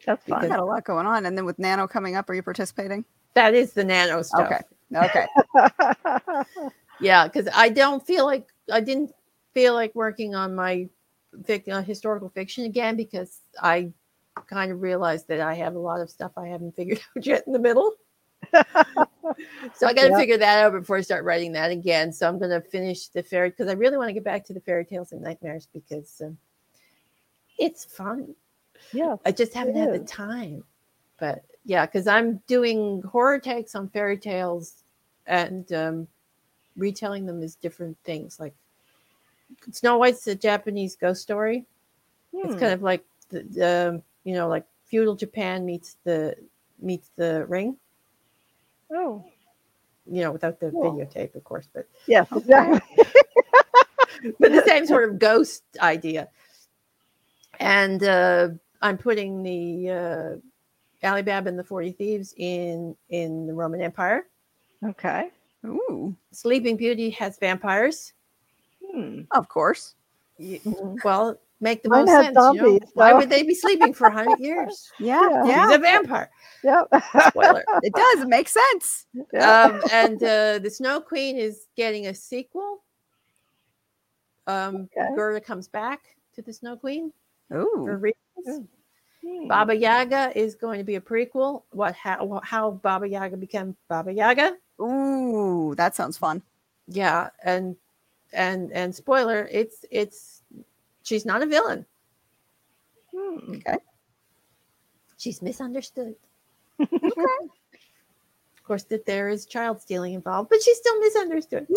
[0.05, 0.49] That's I fun.
[0.49, 3.05] got a lot going on, and then with Nano coming up, are you participating?
[3.33, 4.51] that is the nano stuff.
[4.91, 5.25] Okay.
[5.55, 6.45] Okay.
[7.01, 9.11] Yeah, because I don't feel like I didn't
[9.53, 10.87] feel like working on my
[11.41, 13.91] fic- uh, historical fiction again because I
[14.47, 17.43] kind of realized that I have a lot of stuff I haven't figured out yet
[17.47, 17.93] in the middle.
[19.73, 20.17] so I got to Yeah.
[20.17, 22.11] figure that out before I start writing that again.
[22.11, 24.53] So I'm going to finish the fairy because I really want to get back to
[24.53, 26.37] the fairy tales and nightmares because um,
[27.57, 28.33] it's fun.
[28.91, 29.15] yeah.
[29.25, 30.63] I just haven't had the time.
[31.19, 34.83] But yeah, because I'm doing horror takes on fairy tales
[35.27, 36.07] and um,
[36.75, 38.39] retelling them as different things.
[38.39, 38.55] Like
[39.71, 41.65] Snow White's a Japanese ghost story.
[42.33, 42.59] It's Hmm.
[42.59, 46.35] kind of like the, the you know like feudal Japan meets the
[46.79, 47.77] meets the ring.
[48.93, 49.23] Oh.
[50.05, 50.93] You know, without the Cool.
[50.95, 52.81] videotape, of course, but Yes, exactly.
[54.39, 56.27] but the same sort of ghost idea.
[57.59, 58.49] And uh,
[58.81, 64.27] I'm putting the uh, Alibaba and the Forty Thieves in in the Roman Empire.
[64.83, 65.29] okay.
[65.65, 68.13] Ooh, Sleeping Beauty has vampires.
[68.91, 69.21] Hmm.
[69.31, 69.93] of course.
[70.39, 72.27] You- well, make the Mine most sense.
[72.27, 72.53] you know?
[72.57, 74.91] zombies, Why would they be sleeping for hundred years?
[74.99, 75.67] Yeah, Yeah.
[75.67, 76.29] He's a vampire.
[76.63, 76.87] Yep.
[77.29, 77.63] Spoiler.
[77.83, 78.25] It does.
[78.27, 79.05] make sense.
[79.39, 82.83] Um, and uh, the Snow Queen is getting a sequel.
[84.47, 85.09] Um, Okay.
[85.15, 86.01] Gerda comes back
[86.35, 87.13] to the Snow Queen
[87.49, 87.95] for Ooh,
[88.37, 88.67] reasons.
[89.25, 89.47] Hmm.
[89.47, 91.63] Baba Yaga is going to be a prequel.
[91.71, 94.57] What how how Baba Yaga became Baba Yaga?
[94.81, 96.41] ooh, that sounds fun.
[96.87, 97.75] Yeah, and
[98.33, 100.40] and and spoiler, it's it's
[101.03, 101.85] she's not a villain.
[103.15, 103.57] Hmm.
[105.17, 106.15] She's misunderstood.
[108.61, 111.65] Of course, that there is child stealing involved, but she's still misunderstood.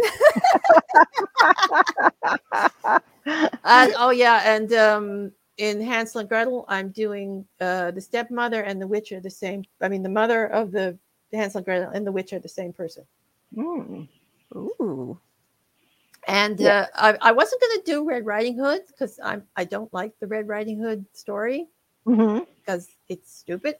[3.64, 8.82] and, oh yeah, and um, in Hansel and Gretel, I'm doing uh, the stepmother and
[8.82, 9.64] the witch are the same.
[9.80, 10.98] I mean, the mother of the
[11.32, 13.04] Hansel and Gretel and the witch are the same person.
[13.54, 14.02] Hmm.
[14.54, 15.18] Ooh,
[16.28, 16.87] And Yeah.
[16.96, 20.12] uh, I, I wasn't going to do Red Riding Hood because I'm I don't like
[20.20, 21.68] the Red Riding Hood story
[22.06, 22.46] Mhm.
[22.60, 23.76] because it's stupid.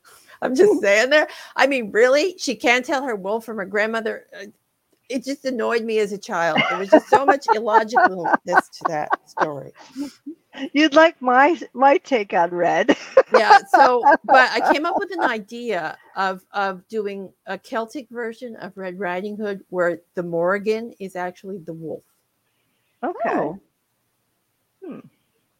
[0.42, 1.28] I'm just saying there.
[1.56, 4.26] I mean, really, she can't tell her wolf from her grandmother.
[4.34, 4.46] Uh,
[5.08, 6.68] It just annoyed me as a child.
[6.68, 9.72] There was just so much illogicalness to that story.
[10.72, 12.96] You'd like my my take on red.
[13.32, 13.58] Yeah.
[13.74, 18.76] So, but I came up with an idea of of doing a Celtic version of
[18.76, 22.04] Red Riding Hood where the Morrigan is actually the wolf.
[23.02, 23.30] Okay.
[23.30, 23.60] Oh.
[24.84, 25.00] Hmm.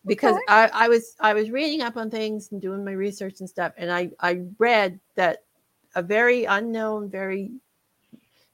[0.07, 0.45] because Okay.
[0.49, 3.73] I, I was I was reading up on things and doing my research and stuff,
[3.77, 5.45] and I I read that
[5.95, 7.51] a very unknown, very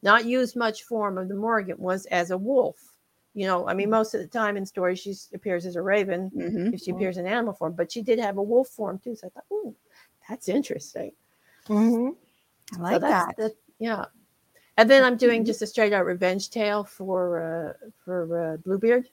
[0.03, 2.94] not used much form of the Morrigan was as a wolf.
[3.35, 6.31] You know, I mean, most of the time in stories she appears as a raven
[6.35, 6.73] Mhm.
[6.73, 9.17] if she appears in animal form, but she did have a wolf form too.
[9.17, 9.75] So I thought, ooh,
[10.29, 11.13] that's interesting.
[11.67, 12.11] hmm
[12.75, 13.53] I like that's- that.
[13.79, 14.05] yeah.
[14.77, 19.09] And then I'm doing just a straight out revenge tale for uh, for uh, Bluebeard.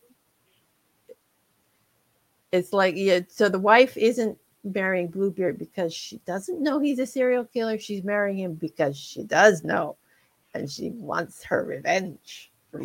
[2.51, 7.05] It's like yeah, so the wife isn't marrying Bluebeard because she doesn't know he's a
[7.05, 7.77] serial killer.
[7.79, 9.97] She's marrying him because she does know,
[10.53, 12.51] and she wants her revenge.
[12.73, 12.79] or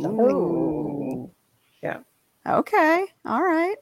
[1.92, 2.05] something.
[2.49, 2.59] Ooh.
[2.61, 3.07] Okay.
[3.27, 3.77] All right.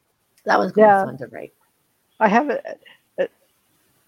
[0.47, 0.95] That was kind Yeah.
[0.95, 1.55] of fun to write.
[2.21, 2.61] I haven't.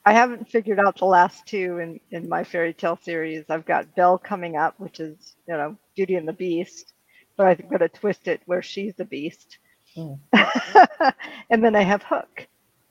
[0.05, 3.45] I haven't figured out the last two in in my fairy tale series.
[3.51, 6.95] I've got Belle coming up, which is you know Beauty and the Beast,
[7.39, 9.59] but I'm going to twist it where she's the Beast.
[9.97, 10.21] Mm.
[11.51, 12.49] and then I have Hook,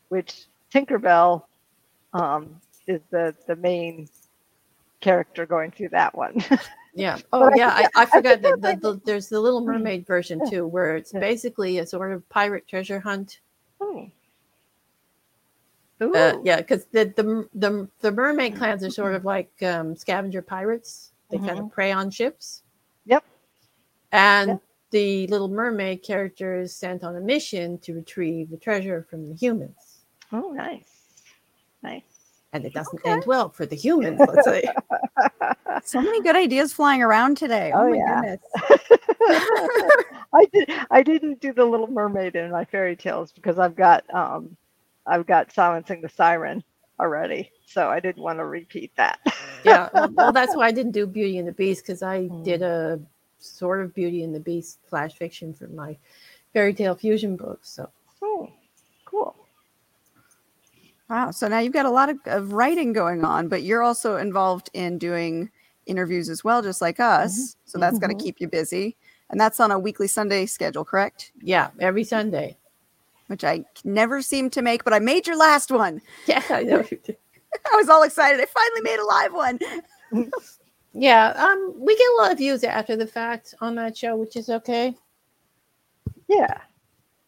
[0.10, 1.44] which Tinkerbell
[2.14, 4.10] um, is the the main
[5.02, 6.44] character going through that one.
[6.96, 7.18] Yeah.
[7.34, 7.70] Oh, yeah.
[7.70, 11.12] I, I I forgot that the, the, there's the Little Mermaid version too, where it's
[11.12, 13.42] basically a sort of pirate treasure hunt.
[13.82, 14.10] Oh.
[16.02, 20.42] Uh, yeah, because the, the the the mermaid clans are sort of like um, scavenger
[20.42, 21.12] pirates.
[21.30, 22.64] They kind of prey on ships.
[23.06, 23.24] Yep.
[24.12, 24.62] And Yep.
[24.92, 29.36] the Little Mermaid character is sent on a mission to retrieve the treasure from the
[29.36, 31.24] humans, Oh, nice,
[31.82, 32.15] nice.
[32.56, 33.12] And it doesn't Okay.
[33.12, 34.20] end well for the humans.
[34.28, 34.64] Let's say.
[35.84, 37.72] So many good ideas flying around today.
[37.74, 38.22] Oh, Oh, my yeah.
[38.22, 38.40] goodness.
[40.34, 40.70] I did.
[40.90, 44.56] I didn't do the Little Mermaid in my fairy tales because I've got um,
[45.06, 46.64] I've got silencing the siren
[47.00, 49.20] already, so I didn't want to repeat that.
[49.64, 49.90] yeah.
[49.94, 52.44] Well, that's why I didn't do Beauty and the Beast because I Mm.
[52.44, 53.00] did a
[53.40, 55.98] sort of Beauty and the Beast flash fiction for my
[56.54, 57.60] fairy tale fusion book.
[57.64, 57.90] So
[58.24, 58.50] Oh,
[59.06, 59.36] cool.
[61.10, 61.32] Wow.
[61.32, 64.70] So now you've got a lot of, of writing going on, but you're also involved
[64.74, 65.50] in doing
[65.86, 67.56] interviews as well, just like us.
[67.66, 68.20] So that's got to Mhm.
[68.24, 68.98] keep you busy.
[69.30, 71.32] And that's on a weekly Sunday schedule, correct?
[71.42, 72.58] yeah, every Sunday.
[73.28, 76.02] Which I never seem to make, but I made your last one.
[76.28, 76.78] Yeah, I know.
[76.92, 77.18] you did.
[77.72, 78.40] I was all excited.
[78.42, 79.60] I finally made a live one.
[80.98, 84.38] Yeah, um, we get a lot of views after the fact on that show, which
[84.38, 84.96] is okay
[86.30, 86.62] Yeah.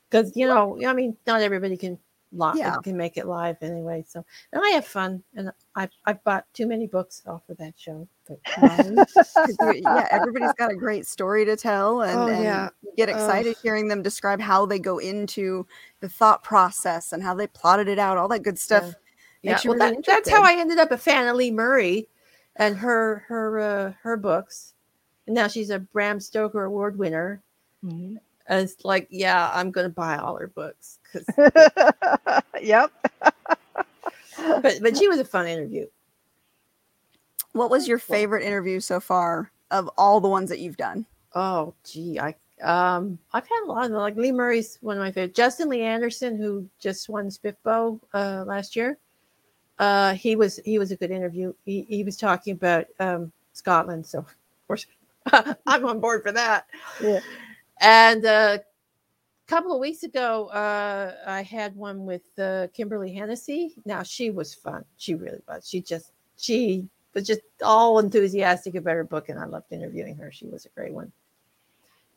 [0.09, 1.99] because you know, I mean, not everybody can
[2.33, 2.75] live Yeah.
[2.83, 4.03] can make it live anyway.
[4.07, 7.73] So, and I have fun, and I've I've bought too many books off of that
[7.77, 8.07] show.
[8.27, 8.95] But Um,
[9.75, 12.69] yeah, everybody's got a great story to tell, and, Oh, and yeah.
[12.97, 15.65] get excited hearing them describe how they go into
[16.01, 18.93] the thought process and how they plotted it out, all that good stuff.
[19.41, 20.43] yeah, you well, really that, that's how.
[20.43, 22.07] I ended up a fan of Lee Murray
[22.57, 24.73] and her her uh, her books.
[25.27, 27.41] And now she's a Bram Stoker Award winner.
[27.83, 28.17] Mhm.
[28.47, 31.25] And it's like, yeah, I'm gonna buy all her books 'cause-
[32.61, 32.91] yep.
[34.37, 35.85] but but she was a fun interview.
[37.53, 41.05] What was your favorite interview so far of all the ones that you've done?
[41.35, 43.99] Oh, gee, I um, I've had a lot of them.
[43.99, 45.35] Like Lee Murray's one of my favorite.
[45.35, 48.97] Justin Lee Anderson, who just won SPFBO uh, last year,
[49.79, 51.53] uh, he was he was a good interview.
[51.65, 54.35] He he was talking about um, Scotland, so of
[54.67, 54.85] course
[55.67, 56.67] I'm on board for that.
[57.01, 57.19] Yeah.
[57.79, 63.75] And uh, a couple of weeks ago, uh, I had one with uh, Kimberly Hennessy.
[63.85, 64.83] Now she was fun.
[64.97, 65.67] She really was.
[65.67, 70.31] She just she was just all enthusiastic about her book, and I loved interviewing her.
[70.31, 71.11] She was a great one.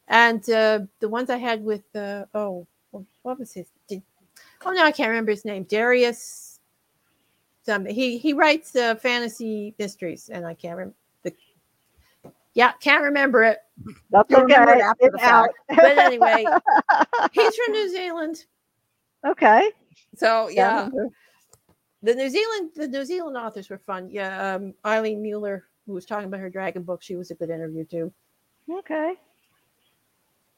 [0.09, 2.67] And uh, the ones I had with uh, oh,
[3.23, 3.69] what was his?
[3.89, 4.03] Did,
[4.65, 5.65] oh no, I can't remember his name.
[5.65, 6.59] Darius.
[7.63, 10.97] Some he he writes uh, fantasy mysteries, and I can't remember.
[12.55, 13.59] The, yeah, can't remember it.
[14.11, 14.81] That's You'll remember okay.
[14.81, 15.49] it after the It's out.
[15.69, 16.45] But anyway,
[17.33, 18.45] he's from New Zealand,
[19.27, 19.71] okay.
[20.17, 20.89] so yeah.
[22.03, 24.09] The New Zealand the New Zealand authors were fun.
[24.11, 27.51] Yeah, um, Eileen Mueller, who was talking about her dragon book, she was a good
[27.51, 28.13] interview too.
[28.71, 29.15] Okay.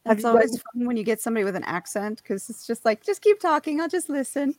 [0.04, 3.04] That's always guys- fun when you get somebody with an accent because it's just like,
[3.04, 3.80] just keep talking.
[3.80, 4.54] I'll just listen.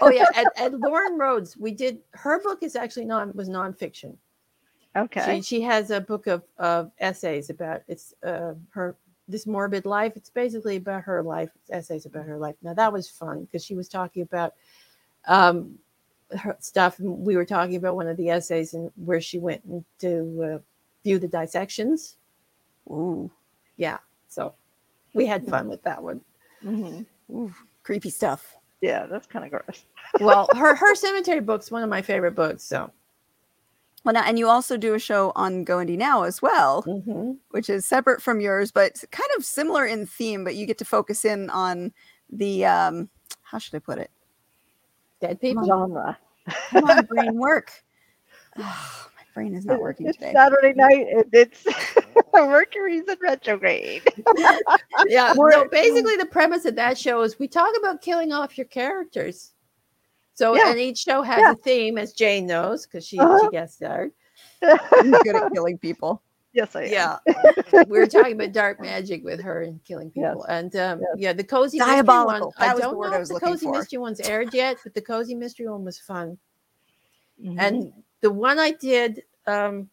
[0.00, 4.16] Oh yeah, and, and Loren Rhoads, we did her book is actually non was nonfiction.
[4.96, 5.36] Okay.
[5.36, 8.96] She she has a book of of essays about it's uh her
[9.28, 10.12] this morbid life.
[10.16, 11.50] It's basically about her life.
[11.56, 12.54] It's essays about her life.
[12.62, 14.54] Now that was fun because she was talking about
[15.26, 15.78] um
[16.36, 16.98] her stuff.
[16.98, 19.62] and We were talking about one of the essays and where she went
[20.00, 20.58] to uh,
[21.04, 22.16] view the dissections.
[22.88, 23.30] Ooh,
[23.76, 23.98] Yeah,
[24.28, 24.54] so
[25.12, 26.20] we had fun with that one.
[26.62, 27.52] hmm ooh,
[27.82, 28.56] creepy stuff.
[28.80, 29.84] Yeah, that's kind of gross.
[30.20, 32.62] Well, her her cemetery book's one of my favorite books.
[32.62, 32.90] So
[34.06, 37.36] Well, now, and you also do a show on Go Indie Now as well, mhm.
[37.50, 40.44] which is separate from yours, but kind of similar in theme.
[40.44, 41.92] But you get to focus in on
[42.30, 43.08] the um,
[43.42, 44.10] how should I put it?
[45.20, 45.64] dead people.
[45.66, 46.16] Genre.
[46.70, 47.72] Come on, brain work.
[48.56, 50.32] Ah, my brain is not working it's today.
[50.32, 51.06] Saturday night.
[51.10, 51.64] And it's
[52.34, 54.02] Mercury's in retrograde.
[55.06, 58.56] yeah We're- no basically the premise of that show is we talk about killing off
[58.56, 59.52] your characters
[60.36, 60.70] So Yeah.
[60.70, 61.52] and each show has Yeah.
[61.52, 63.38] a theme, as Jane knows, because she Uh-huh.
[63.42, 64.12] she guest starred.
[64.62, 66.22] You're good at killing people.
[66.52, 66.90] yes, I am.
[66.90, 67.18] Yeah,
[67.88, 70.30] we were talking about dark magic with her and killing Yes.
[70.30, 71.08] people, and um, Yes.
[71.16, 72.46] yeah, the cozy mystery Diabolical.
[72.48, 72.54] one.
[72.58, 73.72] That I was don't word know I if the cozy for.
[73.72, 76.38] mystery one's aired yet, but the cozy mystery one was fun.
[77.42, 77.56] Mhm.
[77.58, 79.88] And the one I did, um,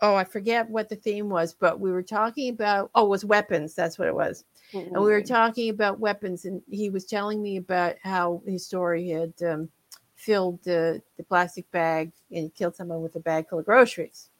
[0.00, 2.90] oh, I forget what the theme was, but we were talking about.
[2.94, 3.74] Oh, it was weapons.
[3.74, 4.44] That's what it was.
[4.74, 5.26] And we were Mhm.
[5.28, 9.68] talking about weapons and he was telling me about how his story had um,
[10.16, 14.30] filled the, the plastic bag and killed someone with a bag full of groceries.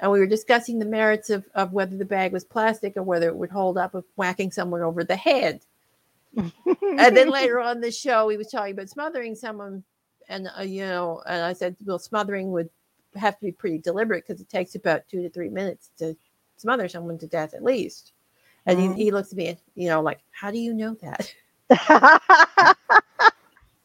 [0.00, 3.28] And we were discussing the merits of, of whether the bag was plastic or whether
[3.28, 5.60] it would hold up of whacking someone over the head.
[6.98, 9.82] And then later on the show he was talking about smothering someone
[10.28, 12.68] and uh, you know and i said well smothering would
[13.16, 16.16] have to be pretty deliberate because it takes about two to three minutes to
[16.56, 18.12] smother someone to death at least
[18.66, 19.14] and he, he oh.
[19.14, 21.34] looks at me you know like how do you know that
[21.70, 22.74] I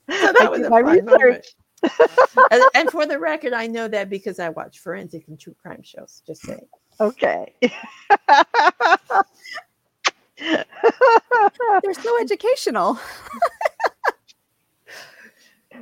[0.08, 1.48] that was my research.
[2.52, 5.84] and, and for the record i know that because i watch forensic and true crime
[5.84, 6.68] shows just saying
[7.00, 7.54] Okay.
[10.40, 10.66] They're
[11.94, 13.00] so educational.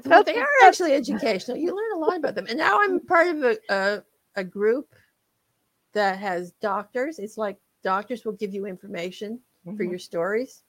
[0.05, 1.57] Well, they are actually educational.
[1.57, 2.47] You learn a lot about them.
[2.49, 4.03] And now I'm part of a, a,
[4.35, 4.95] a group
[5.93, 7.19] that has doctors.
[7.19, 9.39] It's like doctors will give you information
[9.75, 9.85] for Mhm.
[9.85, 10.63] your stories.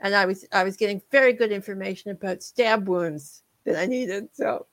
[0.00, 4.28] And I was I was getting very good information about stab wounds that I needed.
[4.34, 4.66] So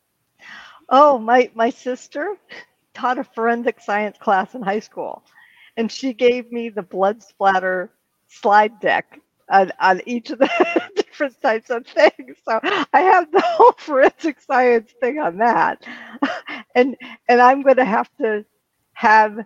[0.89, 2.35] Oh, my my sister
[2.93, 5.23] taught a forensic science class in high school,
[5.77, 7.91] and she gave me the blood splatter
[8.27, 10.49] slide deck on, on each of the
[10.95, 12.37] different types of things.
[12.45, 12.59] So
[12.93, 15.83] I have the whole forensic science thing on that,
[16.75, 16.95] and
[17.27, 18.45] and I'm going to have to
[18.93, 19.37] have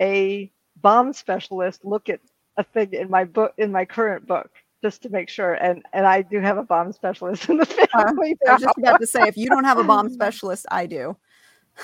[0.00, 0.50] a
[0.80, 2.20] bomb specialist look at
[2.56, 4.50] a thing in my book in my current book
[4.82, 5.54] just to make sure.
[5.54, 8.36] And and I do have a bomb specialist in the family.
[8.46, 11.16] I was just about to say, if you don't have a bomb specialist, I do.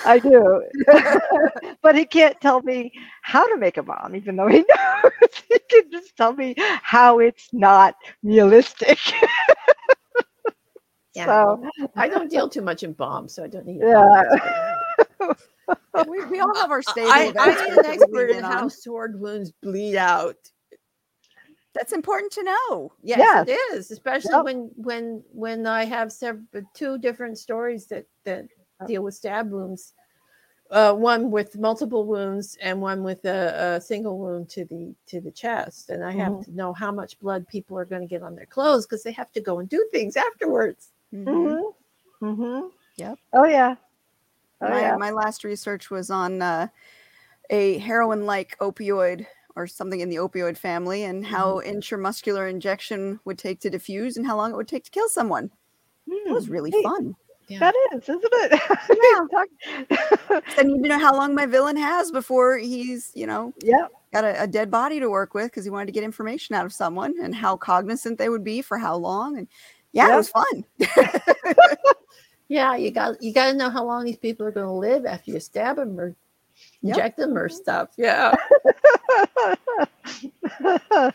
[0.05, 0.63] I do.
[1.81, 2.91] but he can't tell me
[3.21, 5.11] how to make a bomb, even though he knows.
[5.47, 8.99] he can just tell me how it's not realistic.
[11.13, 14.23] yeah, so, I don't deal too much in bombs, so I don't need a yeah.
[15.19, 15.35] Bomb.
[16.07, 17.11] We, we all have our stable.
[17.11, 20.37] I, of I'm an expert in how sword wounds bleed out.
[21.73, 22.93] That's important to know.
[23.01, 23.47] Yes, Yes.
[23.47, 24.43] it is, especially Yep.
[24.43, 26.43] when when when I have several
[26.73, 28.45] two different stories that that
[28.87, 29.93] deal with stab wounds.
[30.71, 35.21] Uh, one with multiple wounds and one with a, a single wound to the to
[35.21, 36.45] the chest, and I have Mhm.
[36.45, 39.11] to know how much blood people are going to get on their clothes because they
[39.11, 40.91] have to go and do things afterwards.
[41.13, 41.53] mm-hmm.
[42.21, 43.19] hmm hmm Yep.
[43.33, 43.75] Oh, yeah.
[44.63, 44.95] Oh, my, yeah.
[44.97, 46.67] my last research was on uh,
[47.49, 53.37] a heroin like opioid or something in the opioid family and how intramuscular injection would
[53.37, 55.51] take to diffuse and how long it would take to kill someone.
[56.07, 56.83] It was Hmm, really neat.
[56.83, 57.15] fun.
[57.59, 58.61] That is, isn't it?
[59.91, 60.39] Yeah.
[60.57, 63.87] I need to know how long my villain has before he's, you know, yeah.
[64.11, 66.65] got a, a dead body to work with because he wanted to get information out
[66.65, 69.37] of someone and how cognizant they would be for how long.
[69.37, 69.47] And
[69.91, 70.13] yeah, Yeah.
[70.13, 70.65] it was fun.
[72.53, 75.07] Yeah, you got you got to know how long these people are going to live
[75.07, 76.15] after you stab them or
[76.83, 76.97] Yep.
[76.97, 77.89] inject them or stuff.
[77.97, 78.31] Yeah,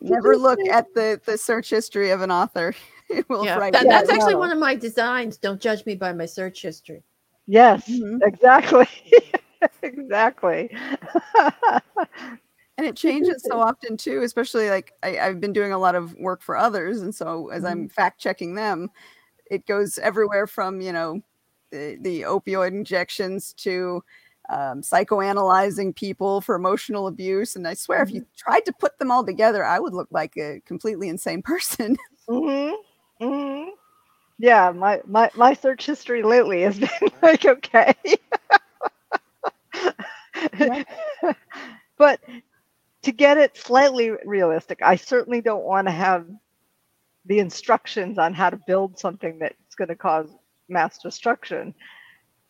[0.00, 2.74] Never look at the, the search history of an author.
[3.10, 3.58] It will yeah.
[3.70, 4.38] That, that's actually no.
[4.40, 5.36] one of my designs.
[5.36, 7.02] Don't judge me by my search history.
[7.46, 8.18] yes, Mhm.
[8.22, 8.88] exactly.
[9.82, 10.70] exactly.
[12.78, 16.14] and it changes so often too especially like I, i've been doing a lot of
[16.14, 18.90] work for others and so as i'm fact checking them
[19.54, 21.20] it goes everywhere from you know
[21.70, 24.02] the, the opioid injections to
[24.50, 27.56] um, psychoanalyzing people for emotional abuse.
[27.56, 30.36] And i swear if you tried to put them all together i would look like
[30.36, 31.96] a completely insane person.
[32.28, 32.70] Hmm
[33.20, 33.64] hmm
[34.38, 37.94] Yeah, my, my my search history lately has been like okay.
[41.98, 42.20] but
[43.02, 46.26] to get it slightly realistic, I certainly don't want to have
[47.26, 50.28] the instructions on how to build something that's going to cause
[50.68, 51.74] mass destruction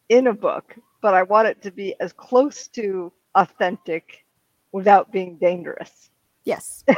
[0.09, 4.25] in a book, but I want it to be as close to authentic
[4.72, 6.11] without being dangerous.
[6.45, 6.85] yes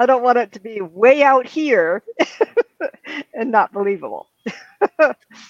[0.00, 2.02] I don't want it to be way out here
[3.34, 4.28] and not believable.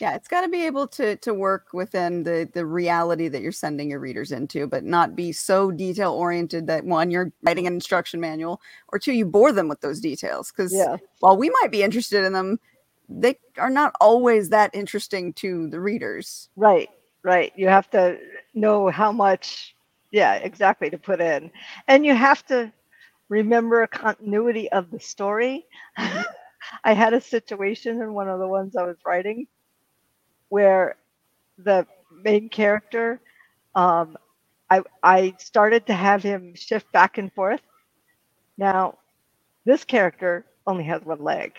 [0.01, 3.53] yeah it's got to be able to to work within the the reality that you're
[3.53, 7.75] sending your readers into but not be so detail oriented that one you're writing an
[7.75, 10.97] instruction manual or two you bore them with those details because Yeah.
[11.21, 12.59] while we might be interested in them
[13.09, 16.91] they are not always that interesting to the readers Right,
[17.23, 17.53] right.
[17.57, 18.19] You have to
[18.55, 19.75] know how much,
[20.13, 21.51] yeah, exactly, to put in.
[21.89, 22.73] And you have to
[23.31, 25.67] remember a continuity of the story.
[26.85, 29.49] I had a situation in one of the ones I was writing
[30.51, 30.97] where
[31.59, 31.87] the
[32.25, 33.21] main character,
[33.75, 34.17] um,
[34.71, 37.63] I I started to have him shift back and forth.
[38.59, 38.99] Now,
[39.67, 41.55] this character only has one leg.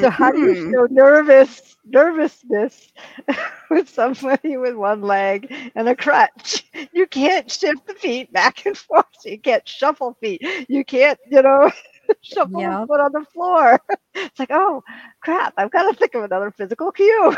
[0.00, 0.72] So how do you Mhm.
[0.72, 2.92] show nervous nervousness
[3.70, 6.64] with somebody with one leg and a crutch?
[6.92, 9.06] You can't shift the feet back and forth.
[9.24, 10.42] You can't shuffle feet.
[10.68, 11.70] You can't, you know,
[12.22, 12.72] shuffle Yep.
[12.72, 13.80] a foot on the floor.
[14.14, 14.82] It's like, oh
[15.22, 15.54] crap!
[15.56, 17.34] I've got to think of another physical cue.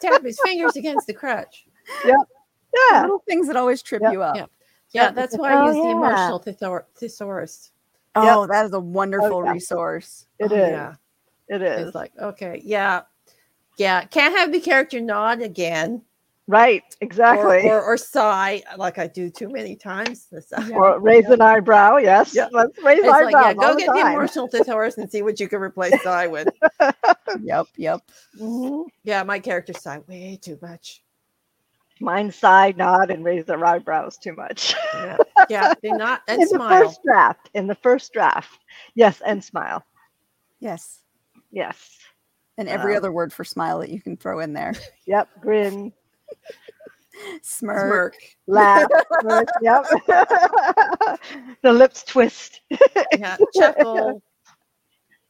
[0.00, 1.66] Tap his fingers against the crutch.
[2.06, 2.16] Yep.
[2.90, 4.12] yeah, Little things that always trip Yep.
[4.12, 4.36] you up.
[4.36, 4.46] Yeah.
[4.92, 5.14] Yeah, Yep.
[5.14, 5.92] that's why I Oh, use the yeah.
[5.96, 7.70] emotional thesor- thesaurus.
[8.14, 9.52] Oh, that is a wonderful yeah.
[9.52, 10.26] resource.
[10.38, 10.70] it Oh, is.
[10.70, 10.94] Yeah.
[11.52, 11.86] It is.
[11.88, 13.02] It's like, okay, yeah.
[13.78, 14.04] Yeah.
[14.04, 16.02] Can't have the character nod again.
[16.48, 16.82] right.
[17.00, 17.68] Exactly.
[17.68, 20.26] or, or sigh like I do too many times.
[20.30, 20.68] The sigh.
[20.68, 20.76] Yeah.
[20.76, 21.96] Or raise an eyebrow.
[21.98, 22.34] Yes.
[22.34, 22.48] Yeah.
[22.52, 24.14] Let's raise It's like, eyebrows yeah, go the get the time.
[24.14, 26.48] emotional thesaurus and see what you can replace sigh with.
[27.42, 28.00] Yep, yep.
[28.38, 28.84] Mhm.
[29.04, 31.02] Yeah, my character sigh way too much.
[32.00, 34.74] Mine sigh, nod, and raise their eyebrows too much.
[34.94, 35.16] Yeah,
[35.48, 36.68] yeah, they not and in smile.
[36.80, 37.50] the first draft.
[37.54, 38.58] In the first draft.
[38.94, 39.82] Yes, and smile.
[40.60, 40.98] Yes.
[41.52, 41.98] Yes.
[42.58, 42.98] And every Wow.
[42.98, 44.72] other word for smile that you can throw in there.
[45.06, 45.28] Yep.
[45.40, 45.92] Grin.
[47.42, 47.80] Smirk.
[47.80, 48.16] Smirk.
[48.46, 48.88] Laugh.
[49.20, 49.84] smirk, yep.
[51.62, 52.60] the lips twist.
[53.18, 54.22] Yeah, chuckle.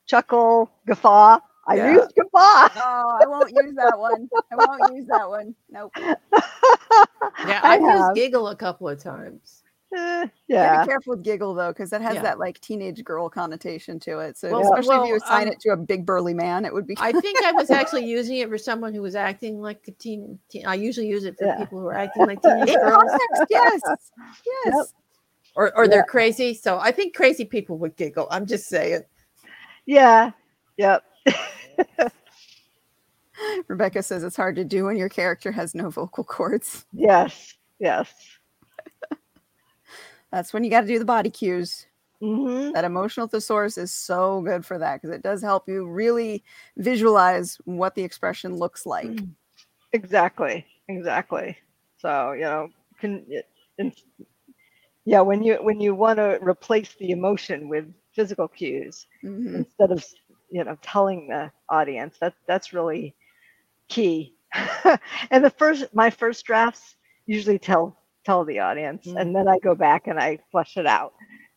[0.07, 0.71] Chuckle.
[0.87, 1.39] Guffaw.
[1.67, 1.93] I Yeah.
[1.95, 2.69] used guffaw.
[2.77, 4.29] Oh, I won't use that one.
[4.53, 5.55] I won't use that one.
[5.71, 5.93] Nope.
[5.97, 9.62] Yeah, I I've used giggle a couple of times.
[9.95, 10.27] Eh, Yeah.
[10.49, 10.83] yeah.
[10.83, 12.23] Be careful with giggle though, because that has Yeah.
[12.23, 14.39] that like teenage girl connotation to it.
[14.39, 16.87] So Well, especially if you assign um, it to a big burly man, it would
[16.87, 16.95] be.
[16.99, 20.39] I think I was actually using it for someone who was acting like a teen.
[20.49, 21.57] teen I usually use it for Yeah.
[21.59, 23.81] people who are acting like teenage in girls context, yes,
[24.65, 24.95] yes.
[25.55, 26.55] or, or they're crazy.
[26.55, 28.29] So I think crazy people would giggle.
[28.31, 29.03] I'm just saying.
[29.85, 30.31] Yeah.
[30.79, 31.05] Yep.
[33.69, 36.87] Rebecca says it's hard to do when your character has no vocal cords.
[36.93, 37.55] Yes.
[37.79, 38.13] Yes.
[40.33, 41.87] That's when you got to do the body cues.
[42.21, 46.45] hmm That emotional thesaurus is so good for that because it does help you really
[46.77, 49.25] visualize what the expression looks like.
[49.93, 50.67] Exactly.
[50.89, 51.57] Exactly.
[51.99, 52.69] So you know,
[53.01, 53.27] can
[55.05, 59.67] yeah, when you when you want to replace the emotion with physical cues Mhm.
[59.67, 60.05] instead of
[60.51, 63.15] you know telling the audience, that that's really
[63.89, 64.35] key.
[65.31, 69.21] and the first my first drafts usually tell tell the audience, Mm.
[69.21, 71.13] and then I go back and I flesh it out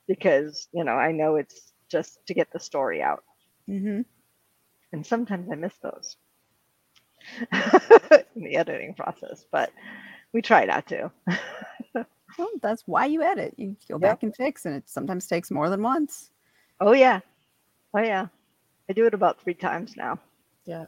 [0.08, 3.24] because you know I know it's just to get the story out.
[3.70, 4.06] Mhm.
[4.94, 6.18] and sometimes I miss those
[8.36, 9.72] in the editing process, but
[10.34, 11.12] we try not to.
[12.38, 13.54] Well, that's why you edit.
[13.58, 14.02] You go Yep.
[14.02, 16.32] back and fix, and it sometimes takes more than once.
[16.82, 17.22] Oh yeah,
[17.96, 18.28] oh yeah,
[18.90, 20.20] I do it about three times now.
[20.66, 20.86] Yeah.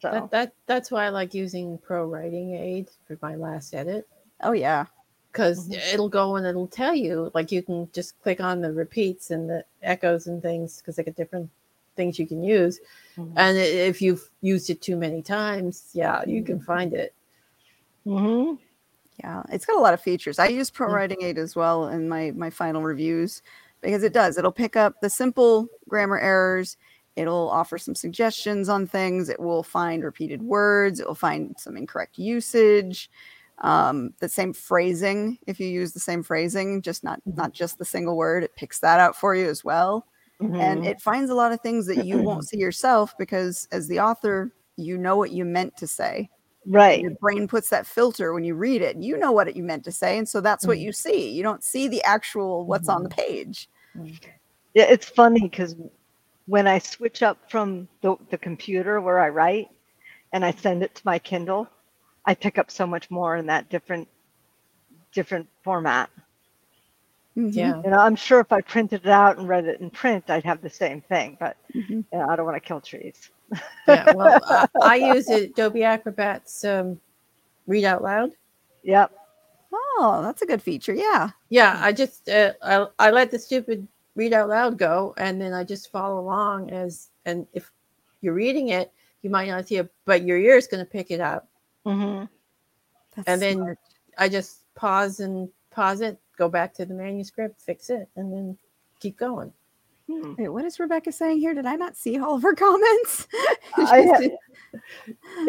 [0.00, 4.08] So That, that that's why I like using Pro Writing Aid for my last edit
[4.42, 4.86] Oh yeah.
[5.32, 5.94] Because Mhm.
[5.94, 9.48] it'll go and it'll tell you like you can just click on the repeats and
[9.48, 11.48] the echoes and things because they get different
[11.96, 12.80] things you can use.
[13.16, 13.32] Mhm.
[13.36, 17.14] And if you've used it too many times, yeah, you can find it.
[18.06, 18.54] mm-hmm.
[19.18, 20.38] Yeah, it's got a lot of features.
[20.38, 20.94] I use Pro Mm.
[20.94, 23.42] Writing Aid as well in my my final reviews
[23.82, 24.38] because it does.
[24.38, 26.76] It'll pick up the simple grammar errors.
[27.16, 29.28] It'll offer some suggestions on things.
[29.28, 31.00] It will find repeated words.
[31.00, 33.10] It will find some incorrect usage.
[33.62, 37.84] Um, the same phrasing, if you use the same phrasing, just not not just the
[37.84, 40.06] single word, it picks that out for you as well.
[40.40, 40.86] And Mhm.
[40.86, 44.52] it finds a lot of things that you won't see yourself because as the author,
[44.76, 46.30] you know what you meant to say
[46.66, 48.96] right, your brain puts that filter when you read it.
[48.96, 50.82] You know what it, you meant to say, and so that's what Mhm.
[50.82, 51.30] you see.
[51.30, 53.68] You don't see the actual what's on the page.
[54.74, 55.76] yeah, it's funny because
[56.46, 59.68] when I switch up from the, the computer where I write
[60.32, 61.68] and I send it to my Kindle,
[62.24, 64.08] I pick up so much more in that different
[65.12, 66.10] different format.
[67.36, 67.82] Mhm, Yeah.
[67.84, 70.44] You know, I'm sure if I printed it out and read it in print, I'd
[70.44, 71.90] have the same thing, but mhm.
[71.90, 73.30] you know, I don't want to kill trees.
[73.88, 74.12] Yeah.
[74.14, 77.00] Well, I, I use Adobe Acrobat's um,
[77.66, 78.32] read out loud.
[78.84, 79.12] Yep.
[79.72, 80.94] Oh, that's a good feature.
[80.94, 81.30] Yeah.
[81.50, 85.52] Yeah, I just uh, I, I let the stupid read out loud go, and then
[85.54, 87.70] I just follow along as and if
[88.22, 88.92] you're reading it,
[89.22, 91.48] you might not see it, but your ear is going to pick it up.
[91.84, 92.24] Hmm
[93.16, 93.78] That's And then- smart.
[94.18, 98.58] I just pause and pause it, go back to the manuscript, fix it, and then
[98.98, 99.52] keep going.
[100.10, 100.34] Hmm.
[100.36, 101.54] Wait, what is Rebecca saying here?
[101.54, 103.28] Did I not see all of her comments?
[103.76, 104.32] I ha- She's-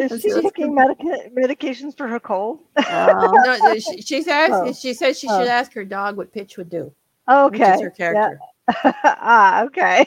[0.00, 2.60] Is That's she taking medica- medications for her cold?
[2.78, 4.52] Oh, No, no, she, she's asked.
[4.54, 4.72] Oh.
[4.72, 5.40] She says she Oh.
[5.40, 6.84] should ask her dog what pitch would do.
[7.26, 7.74] which Okay.
[7.74, 8.38] is her character.
[8.84, 8.92] Yeah.
[9.04, 10.06] ah, okay.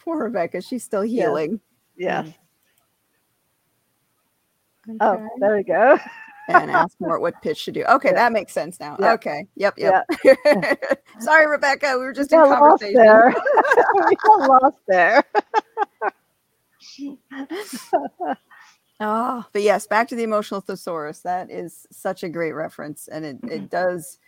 [0.00, 0.60] Poor Rebecca.
[0.62, 1.60] She's still healing.
[1.96, 2.22] Yeah.
[2.22, 2.34] healing.
[4.86, 4.96] Yes.
[5.00, 5.22] Okay.
[5.22, 5.98] Oh, there we go.
[6.48, 7.84] and ask more what pitch to do.
[7.84, 8.14] Okay, Yeah.
[8.14, 8.96] that makes sense now.
[9.00, 9.12] Yeah.
[9.12, 9.46] Okay.
[9.56, 9.74] Yep.
[9.78, 10.10] Yep.
[11.20, 11.96] Sorry, Rebecca.
[11.98, 12.94] We were just We in lost conversation.
[12.94, 13.34] there.
[14.08, 15.24] we got lost there.
[19.00, 21.20] Oh, but yes, back to the emotional thesaurus.
[21.20, 23.66] That is such a great reference, and it, it mm-hmm.
[23.66, 24.18] does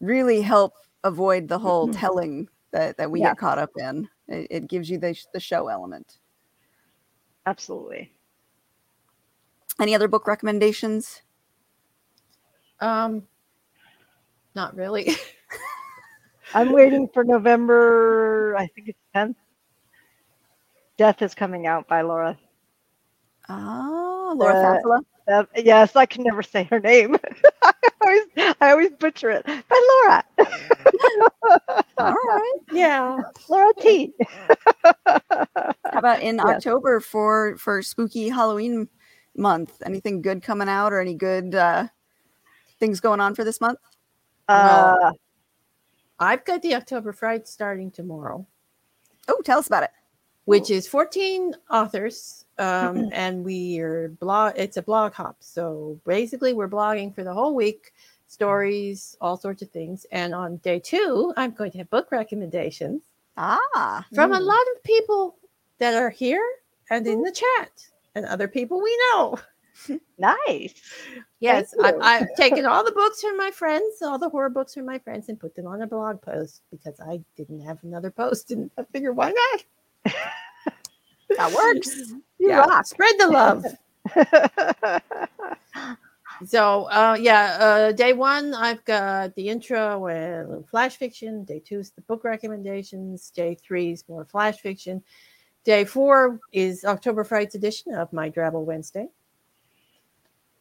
[0.00, 1.98] really help avoid the whole mm-hmm.
[1.98, 3.30] telling that, that we Yeah.
[3.30, 4.08] get caught up in.
[4.28, 6.18] It, it gives you the, the show element.
[7.46, 8.12] Absolutely.
[9.80, 11.22] Any other book recommendations?
[12.80, 13.22] Um,
[14.54, 15.14] not really.
[16.54, 19.34] I'm waiting for November, I think it's 10th.
[20.98, 22.38] Death is coming out by Laura.
[23.48, 25.00] Oh, Laura Uh, Fafula.
[25.28, 27.16] Uh, yes, I can never say her name.
[27.62, 28.22] I, always,
[28.60, 29.46] I always butcher it.
[29.46, 30.24] By Laura.
[31.98, 32.52] All right.
[32.72, 33.18] yeah.
[33.48, 34.12] Laura T.
[34.84, 35.20] How
[35.94, 36.46] about in Yes.
[36.46, 38.88] October for for spooky Halloween
[39.36, 39.80] month?
[39.84, 41.88] Anything good coming out, or any good uh,
[42.78, 43.78] things going on for this month?
[44.48, 45.12] Uh,
[46.18, 48.46] I've got the October Fright starting tomorrow,
[49.28, 49.90] Oh, tell us about it.
[50.44, 52.44] which is 14 authors.
[52.58, 55.36] Um, and we're blog, it's a blog hop.
[55.40, 57.92] So basically, we're blogging for the whole week,
[58.28, 60.06] stories, all sorts of things.
[60.12, 63.02] And on day two, I'm going to have book recommendations
[63.36, 64.46] Ah, from a Mm.
[64.46, 65.36] lot of people
[65.78, 66.44] that are here
[66.90, 69.38] and in the chat and other people we know.
[70.18, 70.74] nice.
[71.40, 74.86] Yes, I, I've taken all the books from my friends, all the horror books from
[74.86, 78.50] my friends, and put them on a blog post because I didn't have another post,
[78.50, 80.14] and I figured why not?
[81.36, 82.12] that works.
[82.38, 82.86] You yeah, rock.
[82.86, 83.64] spread the love.
[86.46, 91.44] so, uh, yeah, uh, day one I've got the intro and flash fiction.
[91.44, 93.30] Day two is the book recommendations.
[93.30, 95.02] Day three is more flash fiction.
[95.64, 99.08] Day four is October Frights edition of my Drabble Wednesday.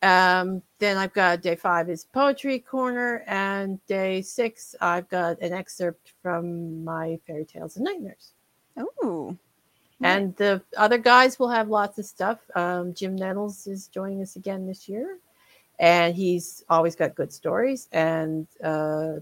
[0.03, 5.53] Um, then I've got day five is poetry corner, and day six I've got an
[5.53, 8.33] excerpt from my fairy tales and nightmares.
[8.77, 9.37] Oh,
[10.03, 12.39] And the other guys will have lots of stuff.
[12.55, 15.17] Um, Jim Nettles is joining us again this year,
[15.79, 17.87] and he's always got good stories.
[17.91, 19.13] And uh,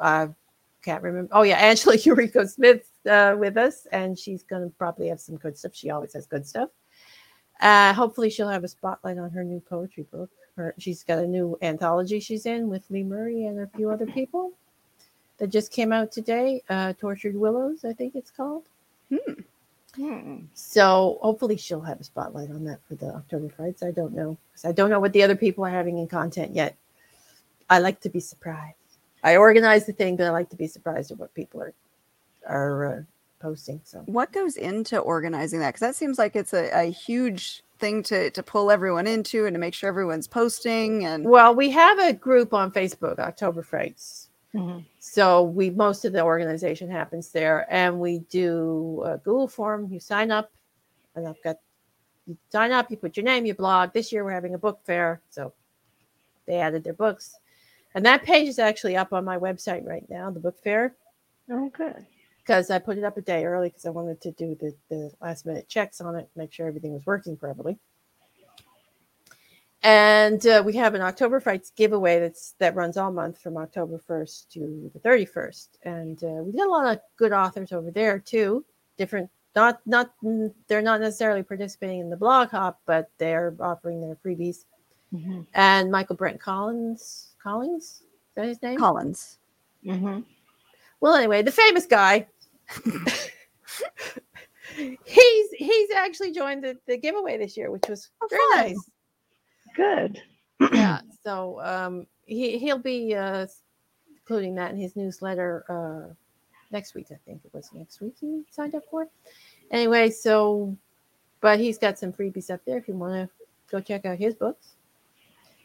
[0.00, 0.28] I
[0.82, 1.30] can't remember.
[1.32, 5.36] Oh yeah, Angela Yuriko Smith uh, with us, and she's going to probably have some
[5.36, 5.74] good stuff.
[5.74, 6.70] She always has good stuff.
[7.60, 10.30] Uh, hopefully, she'll have a spotlight on her new poetry book.
[10.56, 14.06] Her, she's got a new anthology she's in with Lee Murray and a few other
[14.06, 14.52] people
[15.38, 16.62] that just came out today.
[16.68, 18.64] Uh, Tortured Willows, I think it's called.
[19.08, 20.38] Hmm.
[20.54, 23.82] So hopefully she'll have a spotlight on that for the October Frights.
[23.82, 24.36] I don't know.
[24.54, 26.76] 'cause I don't know what the other people are having in content yet.
[27.68, 28.76] I like to be surprised.
[29.22, 31.72] I organize the thing, but I like to be surprised at what people are
[32.46, 33.02] are uh,
[33.40, 33.80] posting.
[33.84, 35.70] So what goes into organizing that?
[35.70, 39.54] Because that seems like it's a, a huge thing to to pull everyone into and
[39.54, 41.04] to make sure everyone's posting.
[41.04, 44.28] And well, we have a group on Facebook, October Frights.
[44.54, 44.84] Mhm.
[44.98, 49.88] So we most of the organization happens there, and we do a Google form.
[49.90, 50.50] You sign up,
[51.16, 51.58] and I've got
[52.26, 52.90] you sign up.
[52.90, 53.92] You put your name, your blog.
[53.92, 55.52] This year we're having a book fair, so
[56.46, 57.34] they added their books,
[57.94, 60.30] and that page is actually up on my website right now.
[60.30, 60.94] The book fair
[61.50, 62.06] Oh, good.
[62.44, 65.12] Because I put it up a day early because I wanted to do the, the
[65.20, 67.78] last minute checks on it, make sure everything was working properly.
[69.84, 74.00] And uh, we have an October Frights giveaway that's that runs all month from October
[74.08, 75.68] 1st to the 31st.
[75.84, 78.64] And uh, we got a lot of good authors over there too.
[78.96, 84.00] Different, not not mm, they're not necessarily participating in the blog hop, but they're offering
[84.00, 84.66] their freebies.
[85.12, 85.46] Mhm.
[85.54, 88.02] And Michael Brent Collins, Collins, is
[88.36, 88.78] that his name?
[88.78, 89.38] Collins.
[89.84, 90.24] Mhm.
[91.02, 92.28] Well, anyway, the famous guy.
[94.76, 98.62] he's he's actually joined the, the giveaway this year, which was Oh, very fun.
[98.68, 98.90] nice.
[99.76, 100.22] Good.
[100.72, 101.00] Yeah.
[101.24, 103.46] So um, he he'll be uh,
[104.16, 106.12] including that in his newsletter uh,
[106.72, 107.06] next week.
[107.12, 109.06] I think it was next week he signed up for.
[109.70, 110.76] Anyway, so
[111.40, 113.28] but he's got some freebies up there if you want to
[113.70, 114.74] go check out his books.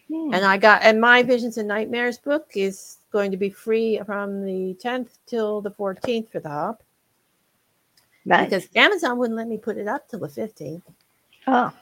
[0.09, 0.33] Hmm.
[0.33, 4.45] And I got and my Visions and Nightmares book is going to be free from
[4.45, 6.83] the 10th till the 14th for the hop
[8.25, 8.45] nice.
[8.45, 10.83] because Amazon wouldn't let me put it up till the 15th
[11.47, 11.73] oh,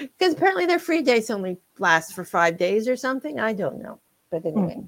[0.00, 3.38] because apparently their free days only last for five days or something.
[3.38, 3.98] I don't know,
[4.30, 4.82] but anyway.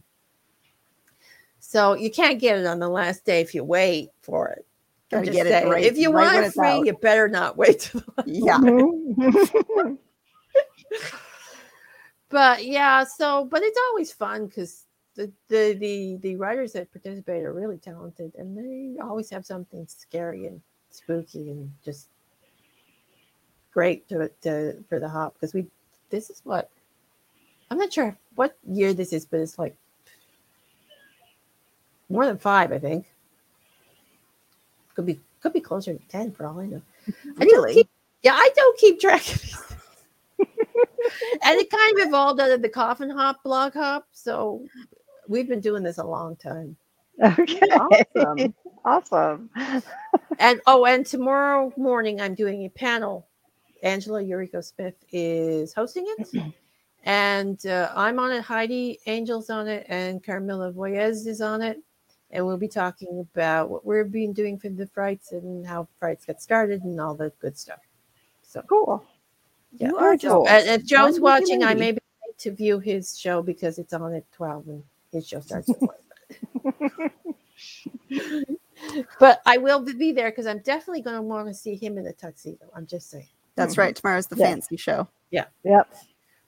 [1.61, 4.67] So you can't get it on the last day if you wait for it.
[5.13, 6.87] I'm just get it saying, right- if you right want it free, out.
[6.87, 9.97] you better not wait till the Yeah.
[12.29, 17.45] But yeah, so but it's always fun because the, the the the writers that participate
[17.45, 20.61] are really talented, and they always have something scary and
[20.91, 22.09] spooky and just
[23.73, 25.67] great to to for the hop because we
[26.11, 26.71] this is what
[27.71, 29.77] I'm not sure what year this is, but it's like
[32.09, 33.07] more than five, I think.
[34.95, 36.83] Could be could be closer to ten for all I know.
[37.39, 37.75] I don't Really?
[37.75, 37.89] keep,
[38.23, 39.76] yeah, I don't keep track of these.
[41.45, 44.07] and it kind of evolved out of the coffin hop blog hop.
[44.13, 44.65] So
[45.29, 46.77] we've been doing this a long time.
[47.23, 47.61] Okay.
[48.15, 48.55] Awesome.
[48.85, 49.51] awesome.
[50.39, 53.27] And oh, and tomorrow morning I'm doing a panel.
[53.83, 56.53] Angela Yuriko Smith is hosting it.
[57.05, 58.43] And uh, I'm on it.
[58.43, 61.79] Heidi Angell's on it, and Carmilla Voiez is on it.
[62.33, 66.27] And we'll be talking about what we've been doing for the frights and how frights
[66.27, 67.79] got started and all the good stuff.
[68.43, 69.07] So Cool.
[69.73, 69.89] Yeah.
[69.89, 70.49] You are just Cool.
[70.49, 74.15] And if Joe's watching, I may be late to view his show because it's on
[74.15, 75.91] at 12 and his show starts at 1.
[79.21, 82.07] but I will be there because I'm definitely going to want to see him in
[82.07, 82.67] a tuxedo.
[82.75, 83.29] I'm just saying.
[83.55, 83.81] That's mm-hmm.
[83.83, 83.97] right.
[83.97, 84.47] Tomorrow's the Yeah.
[84.47, 85.09] fancy show.
[85.31, 85.47] Yeah.
[85.65, 85.95] Yep.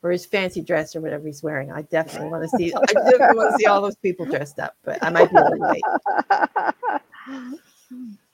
[0.02, 1.72] Or his fancy dress or whatever he's wearing.
[1.72, 4.76] I definitely want to see I definitely want to see all those people dressed up,
[4.84, 5.82] but I might be a little late.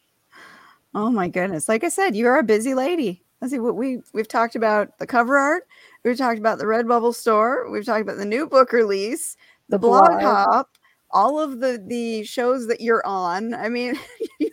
[0.95, 1.69] Oh my goodness.
[1.69, 3.23] Like I said, you're a busy lady.
[3.45, 5.69] Let's see what we we've talked about the cover art,
[6.03, 9.37] we've talked about the Redbubble store, we've talked about the new book release,
[9.69, 10.23] the, The blog, blog.
[10.23, 10.79] hop,
[11.11, 13.53] all of the the shows that you're on.
[13.53, 13.99] I mean,
[14.41, 14.51] you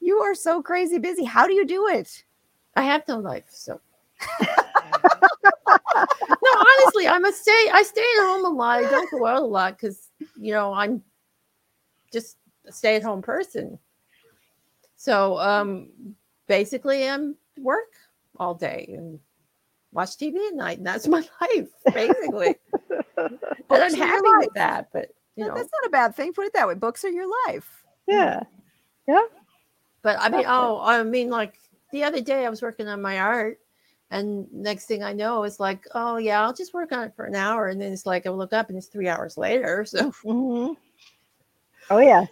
[0.00, 1.24] you are so crazy busy.
[1.24, 2.24] How do you do it?
[2.76, 3.80] I have no life, so
[4.38, 4.48] no,
[6.44, 7.70] honestly, I'm a stay.
[7.72, 8.84] I stay at home a lot.
[8.84, 11.02] I don't go out a lot because you know I'm
[12.12, 12.36] just
[12.66, 13.78] a stay-at-home person.
[14.96, 15.88] So um,
[16.46, 17.92] basically, I'm work
[18.38, 19.18] all day and
[19.92, 22.56] watch TV at night, and that's my life basically.
[22.90, 23.38] and I'm
[23.68, 26.32] Books are your happy with that, but you know, that's not a bad thing.
[26.32, 26.74] Put it that way.
[26.74, 27.84] Books are your life.
[28.06, 28.42] yeah.
[29.06, 29.22] Yeah.
[30.02, 30.50] But I mean, That's it.
[30.50, 31.58] oh, I mean, like
[31.92, 33.58] the other day I was working on my art,
[34.10, 37.24] and next thing I know, it's like, oh yeah, I'll just work on it for
[37.24, 39.84] an hour, and then it's like I look up and it's three hours later.
[39.88, 40.72] So hmm
[41.90, 42.26] Oh yeah.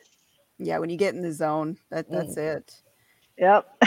[0.59, 2.75] Yeah, when you get in the zone, that that's it.
[3.39, 3.83] Yep.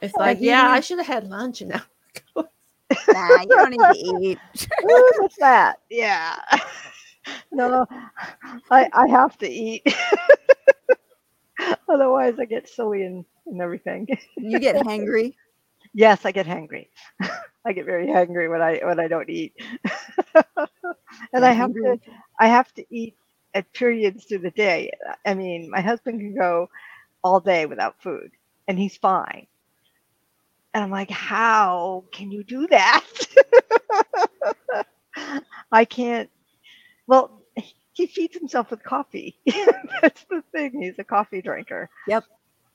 [0.00, 1.82] It's Like, yeah, I should have had lunch an hour
[2.34, 2.48] ago.
[3.08, 4.40] Nah, you don't need to eat.
[4.84, 5.78] Ooh, What's that?
[5.90, 6.36] Yeah.
[7.52, 7.86] no,
[8.70, 9.82] I I have to eat.
[11.88, 14.06] Otherwise, I get silly and, and everything.
[14.36, 15.34] You get hangry.
[15.94, 16.88] Yes, I get hangry.
[17.64, 19.54] I get very hangry when I when I don't eat.
[21.32, 21.96] and I have to
[22.40, 23.14] I have to eat
[23.54, 24.90] at periods through the day.
[25.26, 26.68] I mean, my husband can go
[27.22, 28.30] all day without food
[28.68, 29.46] and he's fine.
[30.74, 33.04] And I'm like, how can you do that?
[35.72, 36.30] I can't.
[37.06, 37.42] Well,
[37.92, 39.38] he feeds himself with coffee.
[40.02, 40.72] That's the thing.
[40.80, 42.24] He's a coffee drinker Yep,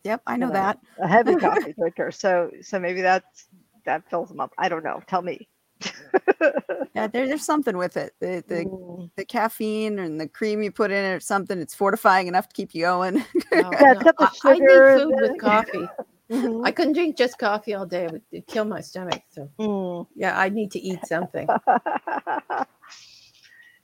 [0.04, 0.22] Yep.
[0.28, 0.80] I know know, that.
[1.02, 2.12] a heavy coffee drinker.
[2.12, 3.48] So so maybe that's
[3.86, 4.54] that fills him up.
[4.58, 5.02] I don't know.
[5.08, 5.48] Tell me.
[6.96, 8.14] Yeah, there, there's something with it.
[8.20, 9.12] The the, Mm.
[9.16, 11.60] the caffeine and the cream you put in it or something.
[11.60, 13.18] It's fortifying enough to keep you going.
[13.52, 15.88] No, Yeah, no, except I, I need food the- with coffee.
[16.32, 16.66] Mhm.
[16.66, 19.22] I couldn't drink just coffee all day; it would it'd kill my stomach.
[19.30, 20.08] So Mm.
[20.16, 21.48] yeah, I need to eat something.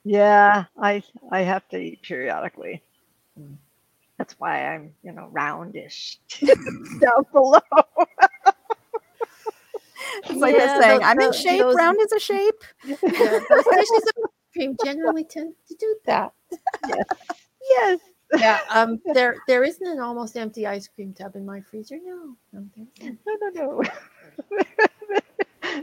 [0.04, 2.82] yeah, I I have to eat periodically.
[3.40, 3.56] Mm.
[4.18, 6.18] That's why I'm you know roundish
[7.00, 7.60] down below.
[10.30, 11.60] It's like Yeah, that saying, tho- "I'm in shape.
[11.60, 12.98] those- Round is a shape." Yeah,
[13.50, 16.32] those dishes of cream generally tend to do that.
[17.70, 18.00] yes.
[18.36, 21.96] Yeah, um, there there isn't an almost empty ice cream tub in my freezer.
[22.04, 22.64] No, no.
[23.00, 23.82] No, no, no.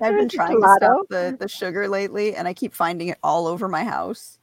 [0.02, 3.48] I've been trying to stop the, the sugar lately, and I keep finding it all
[3.48, 4.38] over my house.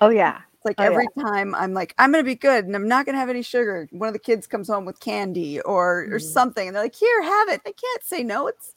[0.00, 0.40] Oh yeah.
[0.54, 0.88] It's like Oh, yeah.
[0.90, 3.88] every time I'm like, I'm gonna be good, and I'm not gonna have any sugar.
[3.90, 6.22] One of the kids comes home with candy or or Mm.
[6.22, 8.46] something, and they're like, "Here, have it." I can't say no.
[8.46, 8.74] It's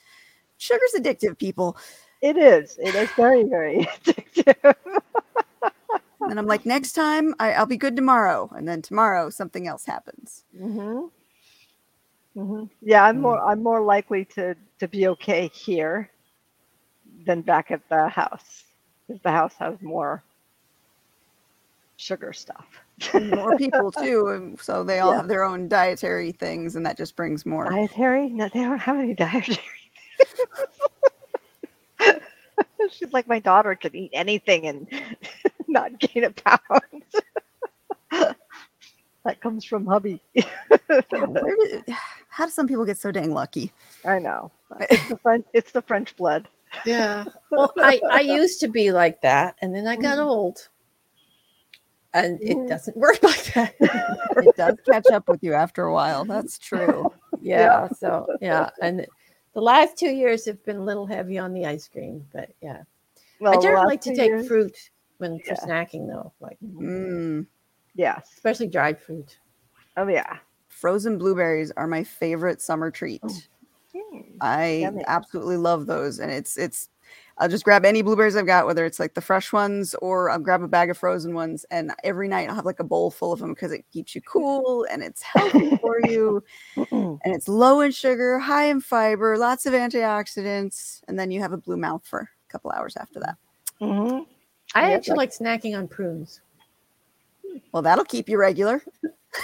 [0.58, 1.78] sugar's addictive, people.
[2.22, 2.78] It is.
[2.82, 4.76] It is very, very addictive.
[6.22, 9.86] And I'm like, next time I, I'll be good tomorrow, and then tomorrow something else
[9.86, 10.44] happens.
[10.60, 11.06] Mm-hmm.
[12.40, 12.64] Mm-hmm.
[12.82, 16.10] Yeah, I'm more I'm more likely to to be okay here
[17.26, 18.64] than back at the house
[19.08, 20.24] because the house has more
[21.98, 22.66] sugar stuff.
[23.14, 25.18] More people too, so they all Yeah.
[25.18, 27.70] have their own dietary things, and that just brings more.
[27.70, 28.30] Dietary?
[28.30, 29.60] No, they don't have any dietary.
[32.92, 34.88] She's like my daughter can eat anything and
[35.68, 37.04] not gain a pound.
[39.26, 40.22] that comes from hubby.
[40.90, 41.84] God, where did,
[42.30, 43.72] how do some people get so dang lucky?
[44.06, 44.52] I know.
[44.90, 45.46] It's the French.
[45.54, 46.48] It's the French blood.
[46.86, 47.26] Yeah.
[47.52, 50.68] Well, I, I used to be like that, and then I got old.
[52.14, 52.68] And it Mhm.
[52.68, 53.76] doesn't work like that.
[53.80, 56.26] It does catch up with you after a while.
[56.26, 57.12] That's true.
[57.42, 57.88] yeah.
[57.90, 58.70] So, yeah.
[58.82, 59.06] And
[59.56, 62.84] the last two years have been a little heavy on the ice cream, but yeah.
[63.42, 64.78] Well, I the generally like to take years- fruit
[65.18, 67.48] when for snacking, though, like Mm.
[67.96, 68.30] Yes.
[68.36, 69.40] especially dried fruit.
[69.98, 70.38] Oh yeah.
[70.68, 73.22] Frozen blueberries are my favorite summer treat.
[73.96, 74.20] Hmm.
[74.42, 75.04] I Yummy.
[75.08, 76.90] absolutely love those, and it's it's.
[77.38, 80.40] I'll just grab any blueberries I've got, whether it's like the fresh ones or I'll
[80.40, 83.34] grab a bag of frozen ones, and every night I'll have like a bowl full
[83.34, 86.42] of them because it keeps you cool and it's healthy for you,
[86.92, 91.52] and it's low in sugar, high in fiber, lots of antioxidants, and then you have
[91.52, 93.36] a blue mouth for a couple hours after that.
[93.80, 94.20] hmm
[94.74, 96.42] I Yeah, actually like snacking on prunes.
[97.72, 98.82] Well, that'll keep you regular.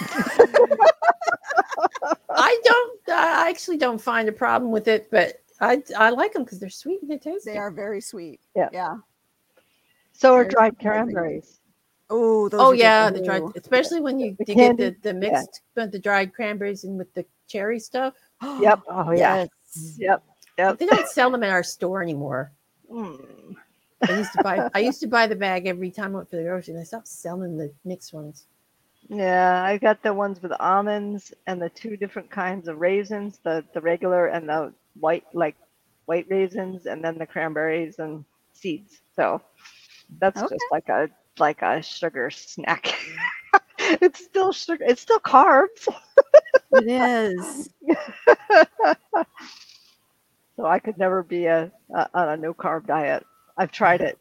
[2.30, 6.42] I don't, I actually don't find a problem with it, but I, I like them
[6.42, 8.40] because they're sweet and they taste They are very sweet.
[8.54, 8.68] Yeah.
[8.72, 8.96] Yeah.
[10.12, 11.60] So are dried cranberries.
[12.10, 14.94] Oh, those Oh are good yeah, the dried, especially when you, The you get the,
[15.02, 18.14] the mixed, but the dried cranberries in with the cherry stuff.
[18.60, 18.80] Yep.
[18.88, 19.46] Oh yeah.
[19.64, 19.96] Yes.
[19.98, 20.24] Yep.
[20.58, 20.78] Yep.
[20.78, 22.52] They don't sell them at our store anymore.
[22.92, 23.54] Mm.
[24.06, 26.36] I used to buy, I used to buy the bag every time I went for
[26.36, 28.46] the grocery, and they stopped selling the mixed ones.
[29.08, 33.64] Yeah, I got the ones with almonds and the two different kinds of raisins, the
[33.74, 35.56] the regular and the white like
[36.06, 39.00] white raisins and then the cranberries and seeds.
[39.14, 39.40] So
[40.18, 40.54] that's Okay.
[40.54, 42.94] just like a like a sugar snack.
[43.78, 44.84] it's still sugar.
[44.86, 45.88] It's still carbs.
[46.70, 47.70] It is.
[50.56, 53.26] so I could never be a, a on a no carb diet.
[53.56, 54.18] I've tried it.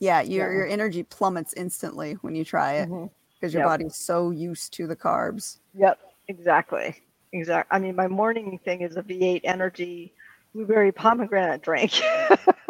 [0.00, 0.58] Yeah, your Yeah.
[0.58, 3.10] your energy plummets instantly when you try it Mhm.
[3.38, 3.68] because your Yep.
[3.70, 5.58] body's so used to the carbs.
[5.74, 5.98] Yep,
[6.28, 7.03] exactly.
[7.34, 7.68] Exact.
[7.72, 10.14] I mean, my morning thing is a V8 Energy
[10.54, 11.92] blueberry pomegranate drink.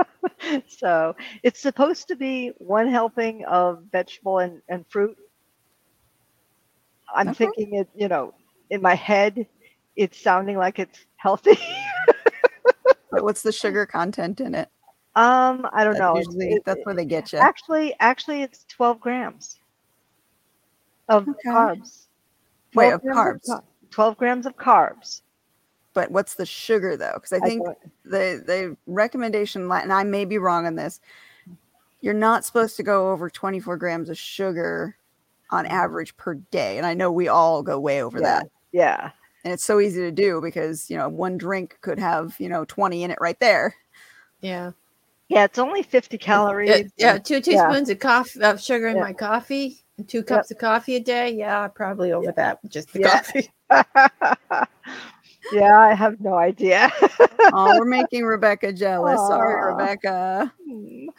[0.68, 5.16] so it's supposed to be one helping of vegetable and, and fruit.
[7.14, 7.32] I'm Okay.
[7.32, 8.34] thinking it, you know,
[8.70, 9.46] in my head,
[9.96, 11.58] it's sounding like it's healthy.
[13.10, 14.70] But what's the sugar content in it?
[15.16, 16.18] um, I don't That's know.
[16.18, 17.40] Usually it- that's where they get you.
[17.40, 19.60] actually, actually, it's 12 grams
[21.08, 21.40] of Okay.
[21.54, 22.06] carbs.
[22.74, 23.60] Wait, 12 of carbs.
[23.94, 25.22] Car- 12 grams of carbs.
[25.92, 27.12] But what's the sugar though?
[27.14, 31.00] Because I think don't- the the recommendation, and I may be wrong on this,
[32.00, 34.96] you're not supposed to go over 24 grams of sugar
[35.50, 36.78] on average per day.
[36.78, 38.24] And I know we all go way over Yeah.
[38.40, 38.50] that.
[38.72, 39.10] yeah.
[39.44, 42.64] And it's so easy to do because you know one drink could have you know
[42.64, 43.74] 20 in it right there.
[44.40, 44.72] Yeah.
[45.28, 46.68] Yeah, it's only 50 calories.
[46.70, 46.82] Yeah,
[47.14, 47.40] yeah, two Yeah.
[47.40, 49.02] teaspoons of coffee of sugar in Yeah.
[49.02, 51.30] my coffee and two cups of coffee a day.
[51.30, 53.10] Yeah, probably over that just the Yeah.
[53.10, 53.50] coffee.
[55.52, 56.92] yeah, I have no idea.
[57.56, 59.20] Oh, we're making Rebecca jealous.
[59.28, 60.52] Sorry, Rebecca.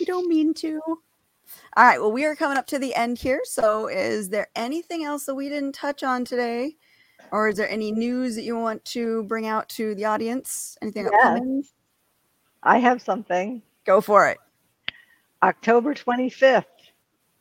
[0.00, 0.80] You don't mean to.
[0.86, 2.00] All right.
[2.00, 3.40] Well, we are coming up to the end here.
[3.44, 6.76] So, is there anything else that we didn't touch on today?
[7.30, 10.76] Or is there any news that you want to bring out to the audience?
[10.82, 11.14] Anything Yes.
[11.14, 11.62] upcoming?
[12.62, 13.62] I have something.
[13.84, 14.38] Go for it.
[15.42, 16.64] October 25th.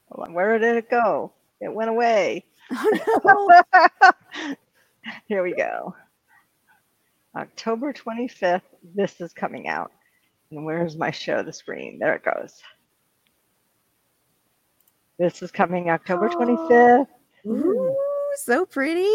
[0.09, 1.31] Where did it go?
[1.61, 2.45] It went away.
[2.71, 4.53] Oh, no.
[5.27, 5.95] Here we go.
[7.35, 8.61] October 25th.
[8.95, 9.91] This is coming out.
[10.51, 11.99] And where's my show the screen?
[11.99, 12.55] There it goes.
[15.19, 17.07] This is coming October 25th.
[17.47, 17.95] Ooh,
[18.35, 19.07] so pretty.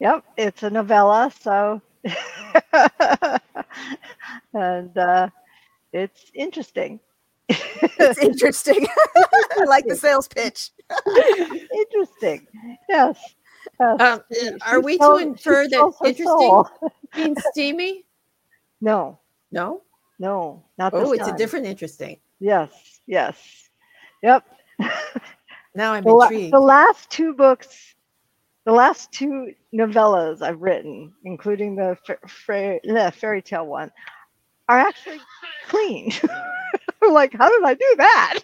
[0.00, 1.80] Yep, it's a novella, so
[4.54, 5.28] and uh,
[5.92, 7.00] it's interesting.
[7.48, 8.86] It's interesting.
[9.58, 10.70] I like the sales pitch.
[11.74, 12.46] interesting.
[12.88, 13.18] Yes.
[13.80, 14.00] yes.
[14.00, 14.20] Um,
[14.62, 16.68] are she we to sells- infer that sells interesting soul.
[17.16, 18.04] means steamy?
[18.80, 19.18] No,
[19.52, 19.82] No.
[20.18, 22.18] no, not Oh, this it's a different interesting.
[22.40, 22.70] Yes,
[23.06, 23.36] yes.
[24.22, 24.44] Yep.
[25.74, 26.52] Now I'm the, la- intrigued.
[26.52, 27.94] the last two books,
[28.64, 33.90] the last two novellas I've written, including the fa- fra- the fairy tale one,
[34.68, 35.20] are actually
[35.68, 36.12] clean.
[37.06, 38.38] I'm like, how did I do that?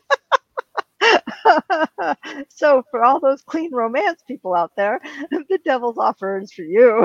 [2.49, 5.01] so for all those clean romance people out there,
[5.31, 7.05] the devil's offer is for you.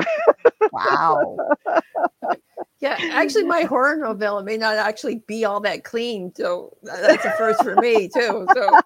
[0.72, 1.36] Wow.
[2.80, 7.32] Yeah, actually, my horror novella may not actually be all that clean, so that's a
[7.32, 8.46] first for me too.
[8.54, 8.80] So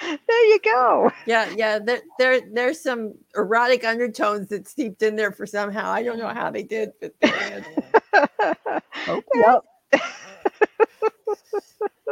[0.00, 1.12] there you go.
[1.24, 5.92] yeah, yeah, there, there, there's some erotic undertones that steeped in there for somehow.
[5.92, 7.64] I don't know how they did, but they did.
[8.12, 9.24] Oh, okay.
[9.36, 9.62] Yep.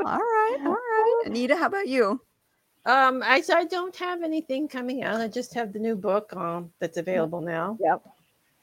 [0.07, 0.59] All right.
[0.67, 1.23] All right.
[1.27, 2.21] Anita, how about you?
[2.87, 5.21] Um, actually, I don't have anything coming out.
[5.21, 7.79] I just have the new book um that's available now.
[7.81, 8.03] Yep.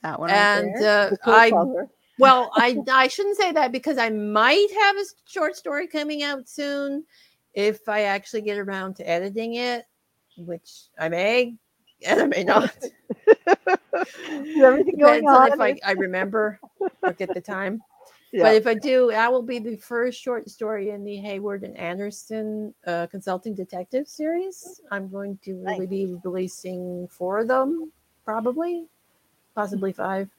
[0.04, 0.30] That one.
[0.30, 1.12] right and there.
[1.12, 1.90] uh, cool I color.
[2.18, 6.50] well, I I shouldn't say that because I might have a short story coming out
[6.50, 7.06] soon
[7.54, 9.86] if I actually get around to editing it,
[10.38, 11.56] which I may
[12.06, 12.76] and I may not.
[12.86, 15.54] Is everything going Depends on on?
[15.54, 16.60] if I, I remember
[17.04, 17.82] or get the time.
[18.32, 18.44] Yeah.
[18.44, 21.78] But if I do, that will be the first short story in the Hayward and
[21.78, 24.82] Anderson uh, Consulting Detective series.
[24.92, 25.80] I'm going to Nice.
[25.80, 27.92] really be releasing four of them,
[28.26, 28.86] probably,
[29.56, 30.30] possibly five.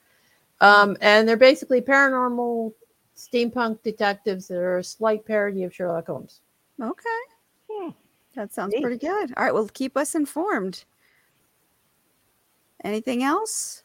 [0.61, 2.73] Um, and they're basically paranormal
[3.17, 6.41] steampunk detectives that are a slight parody of Sherlock Holmes.
[6.81, 7.09] Okay.
[7.71, 7.91] Hmm.
[8.35, 8.83] That sounds Neat.
[8.83, 9.33] pretty good.
[9.37, 9.55] All right.
[9.55, 10.85] Well, keep us informed.
[12.85, 13.83] Anything else?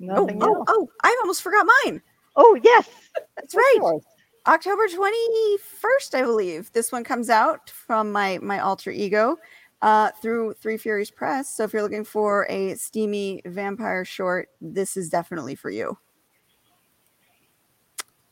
[0.00, 0.64] Nothing oh, else.
[0.68, 2.02] oh, oh, I almost forgot mine.
[2.36, 2.88] Oh, yes.
[3.36, 4.00] That's right.
[4.46, 6.72] October 21st, I believe.
[6.72, 9.36] This one comes out from my my alter ego
[9.82, 11.54] uh, through Three Furies Press.
[11.54, 15.98] So if you're looking for a steamy vampire short, this is definitely for you.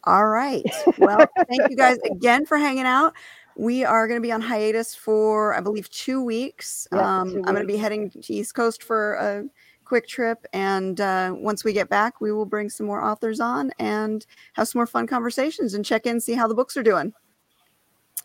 [0.05, 0.65] All right.
[0.99, 3.15] Well, thank you guys again for hanging out.
[3.57, 6.89] We are going to be on hiatus for, I believe, two weeks.
[6.93, 9.45] Yeah, um, two I'm going to be heading to East Coast for a
[9.91, 10.47] quick trip.
[10.53, 14.69] And uh, once we get back, we will bring some more authors on and have
[14.69, 17.13] some more fun conversations and check in, see how the books are doing.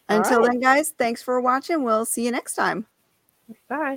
[0.08, 0.52] All Until right.
[0.52, 1.84] then, guys, thanks for watching.
[1.84, 2.86] We'll see you next time.
[3.68, 3.94] Bye.